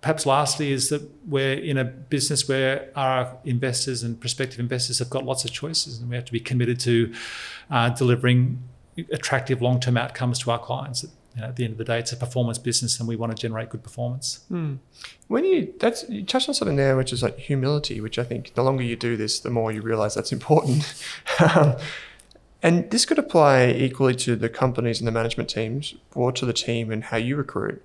perhaps 0.00 0.26
lastly 0.26 0.72
is 0.72 0.88
that 0.90 1.02
we're 1.26 1.54
in 1.54 1.78
a 1.78 1.84
business 1.84 2.48
where 2.48 2.90
our 2.94 3.36
investors 3.44 4.02
and 4.02 4.20
prospective 4.20 4.60
investors 4.60 4.98
have 4.98 5.10
got 5.10 5.24
lots 5.24 5.44
of 5.44 5.52
choices, 5.52 5.98
and 5.98 6.08
we 6.08 6.16
have 6.16 6.24
to 6.24 6.32
be 6.32 6.40
committed 6.40 6.78
to 6.80 7.12
uh, 7.70 7.88
delivering 7.90 8.62
attractive 9.10 9.60
long-term 9.60 9.96
outcomes 9.96 10.38
to 10.38 10.50
our 10.50 10.58
clients. 10.58 11.04
You 11.34 11.42
know, 11.42 11.48
at 11.48 11.56
the 11.56 11.64
end 11.64 11.72
of 11.72 11.78
the 11.78 11.84
day, 11.84 11.98
it's 11.98 12.12
a 12.12 12.16
performance 12.16 12.56
business, 12.56 12.98
and 12.98 13.08
we 13.08 13.14
want 13.16 13.36
to 13.36 13.40
generate 13.40 13.68
good 13.68 13.82
performance. 13.82 14.44
Mm. 14.50 14.78
When 15.28 15.44
you 15.44 15.74
that's 15.78 16.08
you 16.08 16.24
touched 16.24 16.48
on 16.48 16.54
something 16.54 16.76
there, 16.76 16.96
which 16.96 17.12
is 17.12 17.22
like 17.22 17.38
humility, 17.38 18.00
which 18.00 18.18
I 18.18 18.24
think 18.24 18.54
the 18.54 18.62
longer 18.62 18.82
you 18.82 18.96
do 18.96 19.16
this, 19.16 19.40
the 19.40 19.50
more 19.50 19.70
you 19.70 19.82
realize 19.82 20.14
that's 20.14 20.32
important. 20.32 20.94
And 22.62 22.90
this 22.90 23.04
could 23.04 23.18
apply 23.18 23.68
equally 23.68 24.14
to 24.16 24.34
the 24.34 24.48
companies 24.48 25.00
and 25.00 25.06
the 25.06 25.12
management 25.12 25.50
teams, 25.50 25.94
or 26.14 26.32
to 26.32 26.46
the 26.46 26.52
team 26.52 26.90
and 26.90 27.04
how 27.04 27.16
you 27.16 27.36
recruit. 27.36 27.82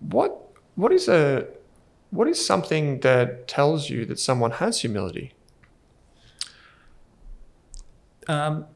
What 0.00 0.40
what 0.74 0.92
is 0.92 1.08
a 1.08 1.46
what 2.10 2.28
is 2.28 2.44
something 2.44 3.00
that 3.00 3.48
tells 3.48 3.90
you 3.90 4.04
that 4.06 4.18
someone 4.18 4.52
has 4.52 4.80
humility? 4.80 5.32
Um, 8.28 8.66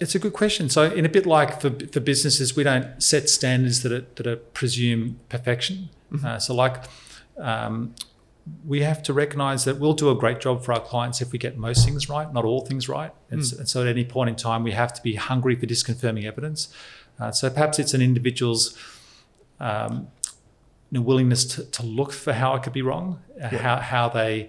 it's 0.00 0.14
a 0.14 0.18
good 0.18 0.32
question. 0.32 0.68
So, 0.68 0.84
in 0.84 1.04
a 1.04 1.08
bit 1.08 1.26
like 1.26 1.60
for, 1.60 1.70
for 1.92 2.00
businesses, 2.00 2.56
we 2.56 2.62
don't 2.62 3.02
set 3.02 3.28
standards 3.28 3.82
that 3.82 3.92
are, 3.92 4.06
that 4.16 4.26
are 4.26 4.36
presume 4.36 5.20
perfection. 5.28 5.90
Mm-hmm. 6.12 6.26
Uh, 6.26 6.38
so, 6.38 6.54
like 6.54 6.84
um, 7.36 7.94
we 8.64 8.80
have 8.82 9.02
to 9.04 9.12
recognize 9.12 9.64
that 9.64 9.78
we'll 9.78 9.94
do 9.94 10.10
a 10.10 10.14
great 10.14 10.40
job 10.40 10.64
for 10.64 10.72
our 10.72 10.80
clients 10.80 11.20
if 11.20 11.32
we 11.32 11.38
get 11.38 11.56
most 11.56 11.84
things 11.84 12.08
right, 12.08 12.32
not 12.32 12.44
all 12.44 12.64
things 12.64 12.88
right. 12.88 13.12
And, 13.30 13.40
mm. 13.40 13.58
and 13.58 13.68
so 13.68 13.82
at 13.82 13.88
any 13.88 14.04
point 14.04 14.30
in 14.30 14.36
time, 14.36 14.62
we 14.62 14.72
have 14.72 14.92
to 14.94 15.02
be 15.02 15.14
hungry 15.14 15.54
for 15.56 15.66
disconfirming 15.66 16.24
evidence. 16.24 16.68
Uh, 17.18 17.32
so 17.32 17.50
perhaps 17.50 17.78
it's 17.78 17.94
an 17.94 18.02
individual's 18.02 18.78
um, 19.60 20.08
willingness 20.92 21.44
to, 21.44 21.64
to 21.64 21.82
look 21.82 22.12
for 22.12 22.32
how 22.32 22.54
it 22.54 22.62
could 22.62 22.72
be 22.72 22.82
wrong, 22.82 23.20
uh, 23.42 23.48
how, 23.48 23.76
how 23.76 24.08
they 24.08 24.48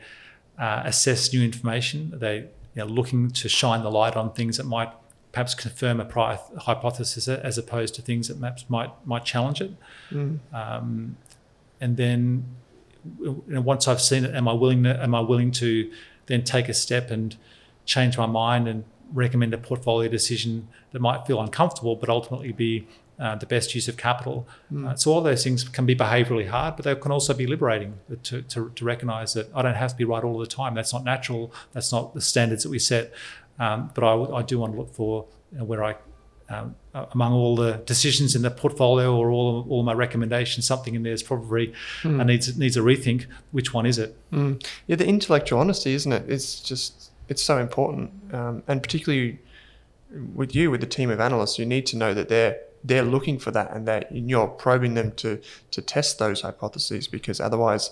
uh, 0.57 0.83
assess 0.85 1.33
new 1.33 1.43
information. 1.43 2.13
They 2.15 2.47
you 2.75 2.85
know, 2.85 2.85
looking 2.85 3.29
to 3.31 3.49
shine 3.49 3.83
the 3.83 3.91
light 3.91 4.15
on 4.15 4.33
things 4.33 4.57
that 4.57 4.65
might 4.65 4.91
perhaps 5.31 5.53
confirm 5.53 5.99
a 5.99 6.05
prior 6.05 6.39
hypothesis 6.59 7.27
as 7.27 7.57
opposed 7.57 7.95
to 7.95 8.01
things 8.01 8.27
that 8.27 8.39
perhaps 8.39 8.65
might 8.69 8.91
might 9.05 9.25
challenge 9.25 9.61
it. 9.61 9.71
Mm. 10.11 10.39
Um, 10.53 11.17
and 11.81 11.97
then 11.97 12.45
you 13.19 13.43
know, 13.47 13.61
once 13.61 13.87
I've 13.87 14.01
seen 14.01 14.25
it, 14.25 14.35
am 14.35 14.47
I 14.47 14.53
willing 14.53 14.83
to, 14.83 15.01
am 15.01 15.15
I 15.15 15.21
willing 15.21 15.51
to 15.53 15.91
then 16.27 16.43
take 16.43 16.69
a 16.69 16.73
step 16.73 17.11
and 17.11 17.35
change 17.85 18.17
my 18.17 18.25
mind 18.25 18.67
and 18.67 18.83
recommend 19.13 19.53
a 19.53 19.57
portfolio 19.57 20.09
decision 20.09 20.67
that 20.91 20.99
might 20.99 21.25
feel 21.25 21.41
uncomfortable, 21.41 21.95
but 21.95 22.09
ultimately 22.09 22.51
be 22.51 22.87
uh, 23.19 23.35
the 23.35 23.45
best 23.45 23.75
use 23.75 23.87
of 23.87 23.97
capital. 23.97 24.47
Mm. 24.71 24.87
Uh, 24.87 24.95
so 24.95 25.11
all 25.11 25.21
those 25.21 25.43
things 25.43 25.63
can 25.63 25.85
be 25.85 25.95
behaviorally 25.95 26.47
hard, 26.47 26.75
but 26.75 26.85
they 26.85 26.95
can 26.95 27.11
also 27.11 27.33
be 27.33 27.45
liberating 27.47 27.99
to, 28.23 28.41
to, 28.43 28.71
to, 28.73 28.85
recognize 28.85 29.33
that 29.33 29.49
I 29.53 29.61
don't 29.61 29.75
have 29.75 29.91
to 29.91 29.97
be 29.97 30.05
right 30.05 30.23
all 30.23 30.37
the 30.37 30.47
time. 30.47 30.73
That's 30.73 30.93
not 30.93 31.03
natural. 31.03 31.51
That's 31.73 31.91
not 31.91 32.13
the 32.13 32.21
standards 32.21 32.63
that 32.63 32.69
we 32.69 32.79
set. 32.79 33.11
Um, 33.59 33.91
but 33.93 34.05
I, 34.05 34.37
I, 34.37 34.41
do 34.41 34.59
want 34.59 34.71
to 34.71 34.79
look 34.79 34.93
for 34.93 35.25
you 35.51 35.57
know, 35.57 35.65
where 35.65 35.83
I, 35.83 35.95
um, 36.47 36.75
among 37.11 37.33
all 37.33 37.55
the 37.55 37.73
decisions 37.85 38.35
in 38.35 38.41
the 38.41 38.51
portfolio 38.51 39.15
or 39.15 39.29
all, 39.31 39.65
all 39.69 39.83
my 39.83 39.93
recommendations, 39.93 40.65
something 40.65 40.95
in 40.95 41.03
there 41.03 41.13
is 41.13 41.23
probably 41.23 41.73
mm. 42.03 42.25
needs 42.25 42.57
needs 42.57 42.77
a 42.77 42.81
rethink. 42.81 43.25
Which 43.51 43.73
one 43.73 43.85
is 43.85 43.97
it? 43.97 44.15
Mm. 44.31 44.65
Yeah, 44.87 44.95
the 44.95 45.07
intellectual 45.07 45.59
honesty, 45.59 45.93
isn't 45.93 46.11
it? 46.11 46.29
It's 46.29 46.59
just 46.59 47.11
it's 47.27 47.41
so 47.41 47.57
important, 47.57 48.11
um, 48.33 48.63
and 48.67 48.81
particularly 48.81 49.39
with 50.33 50.55
you, 50.55 50.71
with 50.71 50.81
the 50.81 50.87
team 50.87 51.09
of 51.09 51.19
analysts, 51.19 51.59
you 51.59 51.65
need 51.65 51.85
to 51.87 51.97
know 51.97 52.13
that 52.13 52.29
they're 52.29 52.59
they're 52.83 53.03
looking 53.03 53.39
for 53.39 53.51
that, 53.51 53.71
and 53.71 53.87
that 53.87 54.11
you're 54.11 54.47
probing 54.47 54.93
them 54.93 55.11
to 55.13 55.39
to 55.71 55.81
test 55.81 56.19
those 56.19 56.41
hypotheses 56.41 57.07
because 57.07 57.39
otherwise 57.39 57.91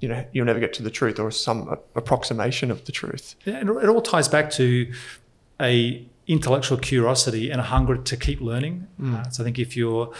you 0.00 0.08
know 0.08 0.24
you'll 0.32 0.46
never 0.46 0.60
get 0.60 0.72
to 0.74 0.82
the 0.82 0.90
truth 0.90 1.18
or 1.18 1.30
some 1.30 1.78
approximation 1.94 2.70
of 2.70 2.84
the 2.84 2.92
truth. 2.92 3.34
Yeah, 3.44 3.56
and 3.56 3.70
it 3.70 3.88
all 3.88 4.02
ties 4.02 4.28
back 4.28 4.50
to 4.52 4.92
a 5.60 6.06
intellectual 6.26 6.78
curiosity 6.78 7.50
and 7.50 7.60
a 7.60 7.64
hunger 7.64 7.96
to 7.96 8.16
keep 8.16 8.40
learning. 8.40 8.86
Mm. 9.00 9.14
Uh, 9.14 9.30
so 9.30 9.42
I 9.42 9.44
think 9.44 9.58
if 9.58 9.76
you're 9.76 10.12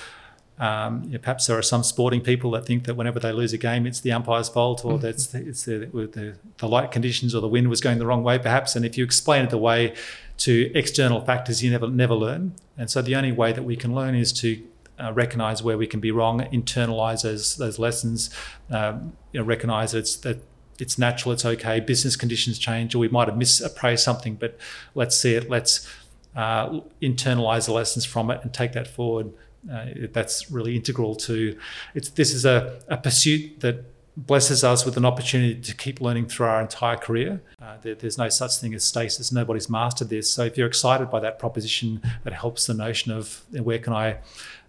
um, 0.58 1.04
you 1.04 1.10
know, 1.10 1.18
perhaps 1.18 1.46
there 1.48 1.58
are 1.58 1.62
some 1.62 1.82
sporting 1.82 2.20
people 2.20 2.52
that 2.52 2.64
think 2.64 2.84
that 2.84 2.94
whenever 2.94 3.18
they 3.18 3.32
lose 3.32 3.52
a 3.52 3.58
game, 3.58 3.86
it's 3.86 4.00
the 4.00 4.12
umpire's 4.12 4.48
fault, 4.48 4.84
or 4.84 4.98
mm. 4.98 5.00
that's 5.00 5.26
the, 5.26 5.38
it's 5.38 5.64
the, 5.64 5.90
the, 5.92 6.36
the 6.58 6.68
light 6.68 6.92
conditions 6.92 7.34
or 7.34 7.40
the 7.40 7.48
wind 7.48 7.68
was 7.68 7.80
going 7.80 7.98
the 7.98 8.06
wrong 8.06 8.22
way, 8.22 8.38
perhaps. 8.38 8.76
And 8.76 8.84
if 8.84 8.96
you 8.96 9.04
explain 9.04 9.46
it 9.46 9.52
away 9.52 9.94
to 10.38 10.70
external 10.74 11.20
factors, 11.20 11.62
you 11.62 11.70
never 11.70 11.88
never 11.88 12.14
learn. 12.14 12.54
And 12.78 12.88
so 12.88 13.02
the 13.02 13.16
only 13.16 13.32
way 13.32 13.52
that 13.52 13.64
we 13.64 13.76
can 13.76 13.94
learn 13.94 14.14
is 14.14 14.32
to 14.34 14.62
uh, 14.98 15.12
recognize 15.12 15.62
where 15.62 15.76
we 15.76 15.88
can 15.88 15.98
be 15.98 16.12
wrong, 16.12 16.40
internalize 16.52 17.22
those 17.22 17.56
those 17.56 17.80
lessons, 17.80 18.30
um, 18.70 19.16
you 19.32 19.40
know, 19.40 19.46
recognize 19.46 19.92
it's 19.92 20.16
that 20.18 20.38
it's 20.78 20.98
natural, 20.98 21.32
it's 21.32 21.44
okay. 21.44 21.80
Business 21.80 22.16
conditions 22.16 22.58
change, 22.58 22.94
or 22.94 22.98
we 22.98 23.08
might 23.08 23.28
have 23.28 23.36
misappraised 23.36 24.00
something, 24.00 24.34
but 24.34 24.58
let's 24.94 25.16
see 25.16 25.34
it. 25.34 25.48
Let's 25.48 25.88
uh, 26.36 26.80
internalize 27.00 27.66
the 27.66 27.72
lessons 27.72 28.04
from 28.04 28.30
it 28.30 28.40
and 28.42 28.52
take 28.52 28.72
that 28.72 28.88
forward. 28.88 29.32
Uh, 29.72 29.86
that's 30.12 30.50
really 30.50 30.76
integral 30.76 31.14
to 31.14 31.58
it's. 31.94 32.10
This 32.10 32.34
is 32.34 32.44
a, 32.44 32.80
a 32.88 32.98
pursuit 32.98 33.60
that 33.60 33.84
blesses 34.16 34.62
us 34.62 34.84
with 34.84 34.96
an 34.96 35.04
opportunity 35.04 35.60
to 35.60 35.74
keep 35.74 36.00
learning 36.00 36.26
through 36.26 36.46
our 36.46 36.60
entire 36.60 36.96
career. 36.96 37.42
Uh, 37.60 37.76
there, 37.82 37.94
there's 37.94 38.18
no 38.18 38.28
such 38.28 38.58
thing 38.58 38.74
as 38.74 38.84
stasis. 38.84 39.32
Nobody's 39.32 39.68
mastered 39.68 40.08
this. 40.08 40.30
So 40.30 40.44
if 40.44 40.56
you're 40.56 40.68
excited 40.68 41.10
by 41.10 41.20
that 41.20 41.38
proposition, 41.38 42.00
that 42.22 42.32
helps 42.32 42.66
the 42.66 42.74
notion 42.74 43.10
of 43.10 43.42
where 43.50 43.78
can 43.78 43.92
I 43.92 44.18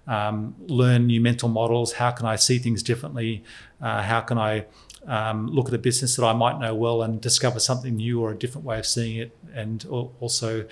um, 0.07 0.55
learn 0.67 1.07
new 1.07 1.21
mental 1.21 1.49
models? 1.49 1.93
How 1.93 2.11
can 2.11 2.25
I 2.25 2.37
see 2.37 2.57
things 2.57 2.81
differently? 2.81 3.43
Uh, 3.81 4.01
how 4.01 4.21
can 4.21 4.37
I 4.37 4.65
um, 5.07 5.47
look 5.47 5.67
at 5.67 5.73
a 5.73 5.77
business 5.77 6.15
that 6.15 6.25
I 6.25 6.33
might 6.33 6.59
know 6.59 6.73
well 6.73 7.01
and 7.01 7.21
discover 7.21 7.59
something 7.59 7.95
new 7.95 8.21
or 8.21 8.31
a 8.31 8.37
different 8.37 8.65
way 8.65 8.79
of 8.79 8.85
seeing 8.85 9.17
it? 9.17 9.37
And 9.53 9.85
also, 10.19 10.65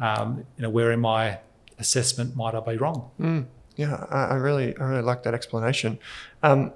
um, 0.00 0.44
you 0.56 0.62
know, 0.62 0.70
where 0.70 0.92
in 0.92 1.00
my 1.00 1.38
assessment 1.78 2.36
might 2.36 2.54
I 2.54 2.60
be 2.60 2.76
wrong? 2.76 3.10
Mm, 3.20 3.46
yeah, 3.76 4.06
I, 4.10 4.34
really, 4.34 4.76
I 4.76 4.84
really 4.84 5.02
like 5.02 5.22
that 5.24 5.34
explanation. 5.34 5.98
Um, 6.42 6.72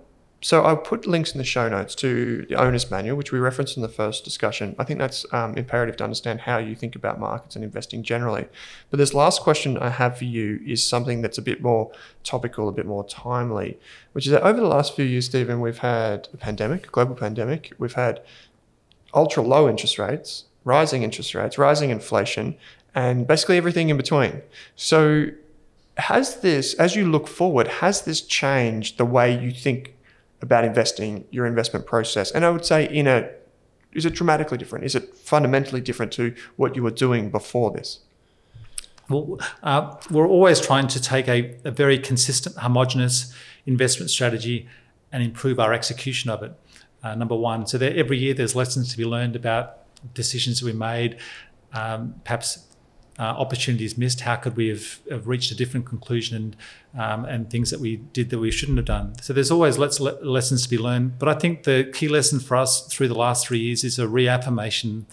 so 0.47 0.63
I'll 0.63 0.77
put 0.77 1.09
links 1.09 1.33
in 1.33 1.39
the 1.39 1.45
show 1.45 1.69
notes 1.69 1.97
to 1.97 2.47
the 2.49 2.55
owner's 2.55 2.89
manual, 2.89 3.17
which 3.17 3.33
we 3.33 3.41
referenced 3.41 3.75
in 3.77 3.83
the 3.83 3.89
first 3.89 4.23
discussion. 4.23 4.77
I 4.79 4.85
think 4.85 5.01
that's 5.01 5.27
um, 5.33 5.57
imperative 5.57 5.97
to 5.97 6.05
understand 6.05 6.43
how 6.43 6.59
you 6.59 6.77
think 6.77 6.95
about 6.95 7.19
markets 7.19 7.57
and 7.57 7.65
investing 7.65 8.05
generally. 8.05 8.47
But 8.89 8.99
this 8.99 9.13
last 9.13 9.41
question 9.41 9.77
I 9.77 9.89
have 9.89 10.19
for 10.19 10.25
you 10.25 10.61
is 10.65 10.87
something 10.87 11.21
that's 11.21 11.37
a 11.37 11.43
bit 11.43 11.63
more 11.63 11.91
topical, 12.23 12.69
a 12.69 12.73
bit 12.73 12.87
more 12.87 13.03
timely, 13.09 13.77
which 14.13 14.25
is 14.25 14.31
that 14.31 14.43
over 14.43 14.61
the 14.61 14.69
last 14.69 14.95
few 14.95 15.05
years, 15.05 15.27
Stephen, 15.27 15.61
we've 15.61 15.79
had 15.79 16.29
a 16.33 16.37
pandemic, 16.37 16.87
a 16.87 16.91
global 16.91 17.17
pandemic. 17.17 17.73
We've 17.81 17.95
had 17.95 18.23
ultra 19.13 19.43
low 19.43 19.69
interest 19.69 19.99
rates, 19.99 20.45
rising 20.63 21.03
interest 21.03 21.35
rates, 21.35 21.59
rising 21.59 21.91
inflation, 21.91 22.57
and 22.95 23.27
basically 23.27 23.57
everything 23.57 23.89
in 23.89 23.97
between. 23.97 24.43
So 24.77 25.27
has 25.97 26.37
this, 26.37 26.75
as 26.75 26.95
you 26.95 27.11
look 27.11 27.27
forward, 27.27 27.67
has 27.67 28.03
this 28.03 28.21
changed 28.21 28.97
the 28.97 29.05
way 29.05 29.37
you 29.37 29.51
think 29.51 29.96
about 30.43 30.65
investing, 30.65 31.25
your 31.31 31.47
investment 31.47 31.87
process. 31.87 32.31
And 32.31 32.45
I 32.45 32.51
would 32.51 32.65
say 32.65 32.85
in 32.85 33.07
a 33.07 33.31
is 33.93 34.05
it 34.05 34.13
dramatically 34.13 34.59
different? 34.59 34.85
Is 34.85 34.95
it 34.95 35.17
fundamentally 35.17 35.81
different 35.81 36.13
to 36.13 36.35
what 36.57 36.77
you 36.77 36.83
were 36.83 36.91
doing 36.91 37.31
before 37.31 37.71
this? 37.71 38.01
Well, 39.09 39.39
uh, 39.63 39.97
we're 40.11 40.29
always 40.29 40.61
trying 40.61 40.89
to 40.89 41.01
take 41.01 41.29
a, 41.29 41.57
a, 41.65 41.71
very 41.71 41.99
consistent, 41.99 42.57
homogenous 42.57 43.33
investment 43.65 44.11
strategy 44.11 44.69
and 45.13 45.23
improve 45.23 45.59
our 45.59 45.73
execution 45.73 46.29
of 46.29 46.43
it. 46.43 46.53
Uh, 47.03 47.15
number 47.15 47.37
one, 47.37 47.67
so 47.67 47.79
every 47.79 48.19
year 48.19 48.35
there's 48.35 48.55
lessons 48.55 48.91
to 48.91 48.99
be 48.99 49.05
learned 49.05 49.35
about 49.37 49.79
decisions 50.13 50.63
we 50.63 50.73
made, 50.73 51.19
um, 51.73 52.21
perhaps 52.25 52.66
uh, 53.19 53.23
opportunities 53.23 53.97
missed? 53.97 54.21
How 54.21 54.37
could 54.37 54.57
we 54.57 54.69
have, 54.69 55.01
have 55.11 55.27
reached 55.27 55.51
a 55.51 55.55
different 55.55 55.87
conclusion 55.87 56.37
and, 56.37 56.57
um, 57.01 57.25
and 57.25 57.51
things 57.51 57.71
that 57.71 57.81
we 57.81 57.97
did 57.97 58.31
that 58.31 58.39
we 58.39 58.51
shouldn't 58.51 58.79
have 58.79 58.87
done? 58.87 59.15
So 59.23 59.33
there's 59.33 59.51
always 59.51 59.79
le- 59.79 60.19
lessons 60.23 60.65
to 60.65 60.69
be 60.69 60.79
learned. 60.79 61.19
But 61.19 61.29
I 61.29 61.35
think 61.35 61.65
the 61.65 61.91
key 61.95 62.09
lesson 62.09 62.41
for 62.41 62.57
us 62.57 62.87
through 62.87 63.09
the 63.09 63.15
last 63.15 63.47
three 63.47 63.61
years 63.61 63.85
is 63.85 63.99
a 63.99 64.09
reaffirmation 64.09 65.07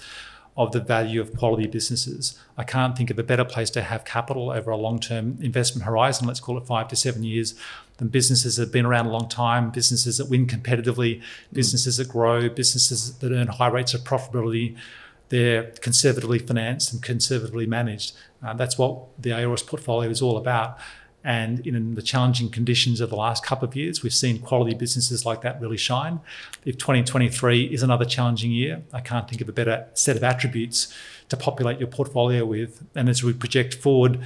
of 0.56 0.72
the 0.72 0.80
value 0.80 1.20
of 1.20 1.36
quality 1.36 1.66
businesses. 1.66 2.40
I 2.58 2.64
can't 2.64 2.96
think 2.96 3.10
of 3.10 3.18
a 3.18 3.24
better 3.24 3.46
place 3.46 3.72
to 3.72 3.82
have 3.82 4.06
capital 4.06 4.52
over 4.52 4.70
a 4.70 4.78
long 4.78 5.00
term 5.00 5.38
investment 5.42 5.86
horizon, 5.86 6.28
let's 6.28 6.40
call 6.40 6.58
it 6.58 6.68
five 6.68 6.88
to 6.90 6.96
seven 6.96 7.24
years, 7.24 7.56
than 7.98 8.10
businesses 8.10 8.58
that 8.58 8.64
have 8.64 8.72
been 8.72 8.86
around 8.86 9.08
a 9.08 9.12
long 9.12 9.28
time, 9.28 9.72
businesses 9.72 10.18
that 10.18 10.30
win 10.30 10.46
competitively, 10.46 11.22
businesses 11.52 11.98
that 11.98 12.08
grow, 12.08 12.50
businesses 12.50 13.18
that 13.18 13.32
earn 13.32 13.48
high 13.48 13.68
rates 13.68 13.94
of 13.94 14.02
profitability 14.02 14.78
they're 15.34 15.64
conservatively 15.82 16.38
financed 16.38 16.94
and 16.94 17.02
conservatively 17.02 17.66
managed. 17.66 18.16
Uh, 18.46 18.54
that's 18.54 18.78
what 18.78 19.08
the 19.20 19.32
Aoris 19.32 19.64
portfolio 19.64 20.08
is 20.08 20.22
all 20.22 20.38
about. 20.38 20.78
And 21.24 21.66
in 21.66 21.96
the 21.96 22.04
challenging 22.04 22.52
conditions 22.52 23.02
of 23.02 23.10
the 23.10 23.16
last 23.16 23.44
couple 23.44 23.68
of 23.68 23.76
years, 23.76 24.04
we've 24.04 24.14
seen 24.14 24.38
quality 24.38 24.76
businesses 24.76 25.26
like 25.26 25.42
that 25.42 25.60
really 25.60 25.76
shine. 25.76 26.20
If 26.66 26.78
2023 26.78 27.64
is 27.64 27.82
another 27.82 28.06
challenging 28.06 28.52
year, 28.52 28.84
I 28.94 29.02
can't 29.02 29.28
think 29.28 29.42
of 29.42 29.50
a 29.50 29.52
better 29.52 29.88
set 29.96 30.16
of 30.16 30.24
attributes 30.24 30.94
to 31.30 31.36
populate 31.36 31.80
your 31.80 31.88
portfolio 31.88 32.46
with. 32.46 32.86
And 32.94 33.10
as 33.10 33.24
we 33.24 33.34
project 33.34 33.74
forward, 33.74 34.20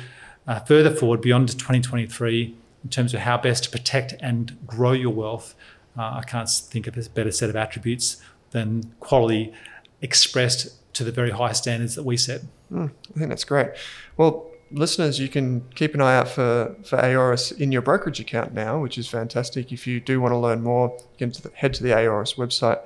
uh, 0.45 0.59
further 0.59 0.93
forward 0.93 1.21
beyond 1.21 1.47
2023, 1.47 2.53
in 2.83 2.89
terms 2.89 3.13
of 3.13 3.21
how 3.21 3.37
best 3.37 3.63
to 3.63 3.69
protect 3.69 4.13
and 4.19 4.57
grow 4.67 4.91
your 4.91 5.13
wealth, 5.13 5.55
uh, 5.97 6.19
I 6.19 6.23
can't 6.27 6.49
think 6.49 6.85
of 6.85 6.97
a 6.97 7.09
better 7.11 7.31
set 7.31 7.49
of 7.49 7.55
attributes 7.55 8.21
than 8.51 8.93
quality 8.99 9.53
expressed 10.01 10.73
to 10.97 11.03
the 11.03 11.11
very 11.11 11.31
high 11.31 11.53
standards 11.53 11.95
that 11.95 12.03
we 12.03 12.17
set. 12.17 12.41
Mm, 12.71 12.91
I 13.15 13.17
think 13.17 13.29
that's 13.29 13.43
great. 13.43 13.69
Well, 14.17 14.49
listeners, 14.71 15.19
you 15.19 15.27
can 15.27 15.61
keep 15.75 15.93
an 15.93 16.01
eye 16.01 16.17
out 16.17 16.27
for, 16.27 16.75
for 16.83 16.97
Aoris 16.97 17.51
in 17.51 17.71
your 17.71 17.81
brokerage 17.81 18.19
account 18.19 18.53
now, 18.53 18.79
which 18.79 18.97
is 18.97 19.07
fantastic. 19.07 19.71
If 19.71 19.87
you 19.87 19.99
do 19.99 20.19
want 20.19 20.33
to 20.33 20.37
learn 20.37 20.61
more, 20.61 20.97
you 21.17 21.27
can 21.27 21.51
head 21.53 21.73
to 21.75 21.83
the 21.83 21.93
Aoris 21.93 22.33
website. 22.33 22.79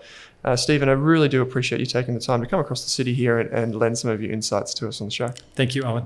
Uh, 0.43 0.55
Stephen, 0.55 0.89
I 0.89 0.93
really 0.93 1.30
do 1.30 1.41
appreciate 1.41 1.80
you 1.80 1.86
taking 1.86 2.14
the 2.14 2.20
time 2.20 2.41
to 2.41 2.47
come 2.47 2.59
across 2.59 2.84
the 2.84 2.89
city 2.89 3.14
here 3.14 3.39
and, 3.39 3.49
and 3.51 3.76
lend 3.76 3.97
some 3.97 4.09
of 4.09 4.22
your 4.22 4.32
insights 4.32 4.74
to 4.76 4.88
us 4.88 4.99
on 5.01 5.07
the 5.07 5.12
show. 5.12 5.30
Thank 5.55 5.76
you, 5.76 5.84
Owen. 5.84 6.05